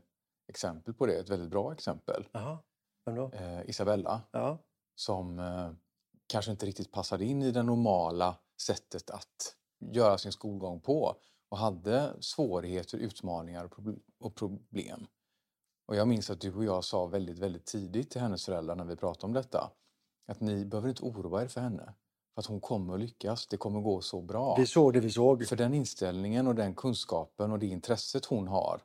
[0.49, 1.18] exempel på det.
[1.18, 2.28] Ett väldigt bra exempel.
[2.32, 2.59] Jaha,
[3.05, 3.30] vem då?
[3.32, 4.22] Eh, Isabella.
[4.30, 4.59] Ja,
[4.95, 5.70] som eh,
[6.27, 9.57] kanske inte riktigt passade in i det normala sättet att
[9.93, 11.16] göra sin skolgång på
[11.49, 15.07] och hade svårigheter, utmaningar och, proble- och problem.
[15.87, 18.85] Och jag minns att du och jag sa väldigt, väldigt tidigt till hennes föräldrar när
[18.85, 19.70] vi pratade om detta
[20.27, 21.95] att ni behöver inte oroa er för henne.
[22.35, 24.57] För att hon kommer att lyckas, det kommer gå så bra.
[24.59, 25.47] vi såg det vi såg.
[25.47, 28.83] För den inställningen och den kunskapen och det intresset hon har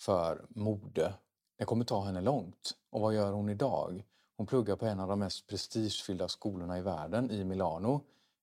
[0.00, 1.14] för mode,
[1.58, 2.70] det kommer ta henne långt.
[2.90, 4.04] Och vad gör hon idag?
[4.38, 8.00] Hon pluggar på en av de mest prestigefyllda skolorna i världen i Milano,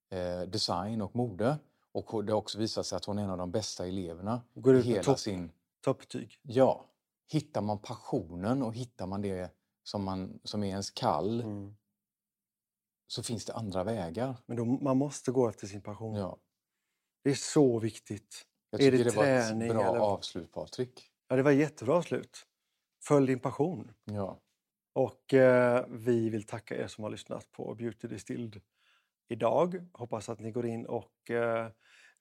[0.09, 1.57] eh, design och mode.
[1.91, 4.75] Och det har också visat sig att hon är en av de bästa eleverna Går
[4.75, 5.51] i ut hela topp- sin...
[5.81, 6.39] Toppbetyg.
[6.41, 6.85] Ja,
[7.31, 9.51] hittar man passionen och hittar man det
[9.83, 11.75] som, man, som är ens kall Mm.
[13.07, 14.37] så finns det andra vägar.
[14.45, 16.15] Men då, man måste gå efter sin passion.
[16.15, 16.37] Ja.
[17.23, 18.45] Det är så viktigt.
[18.69, 21.11] Jag Är det det, var ett bra eller- avslut Patrik.
[21.27, 22.37] Ja, det var jättebra slut.
[23.03, 23.91] Följ din passion.
[24.05, 24.39] Ja.
[24.95, 28.61] Och eh, vi vill tacka er som har lyssnat på Beauty Distilled
[29.27, 29.87] idag.
[29.93, 31.69] Hoppas att ni går in och eh,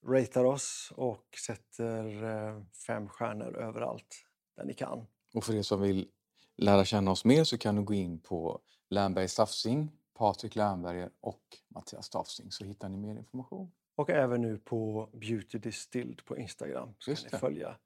[0.07, 4.25] ratear oss och sätter eh, fem stjärnor överallt
[4.57, 5.07] där ni kan.
[5.35, 6.09] Och för er som vill
[6.57, 8.61] lära känna oss mer så kan du gå in på
[8.91, 13.73] Lernberg Stafsing, Patrik Lernberger och Mattias Stafsing så hittar ni mer information.
[13.97, 16.95] Och även nu på Beauty Distilled på Instagram.
[16.99, 17.37] Så Just kan det.
[17.37, 17.77] ni följa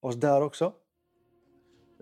[0.00, 0.74] oss där också.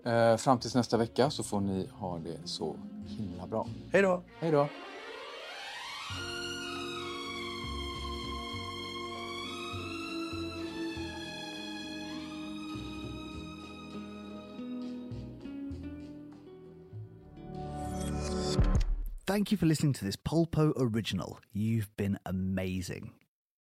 [0.05, 2.75] Eh, fram tills nästa vecka så får ni ha det så
[3.05, 3.67] himla bra.
[3.93, 4.23] Hej då!
[4.39, 4.67] Hej då!
[19.25, 21.39] Thank you for listening to this Polpo original.
[21.53, 23.13] You've been amazing.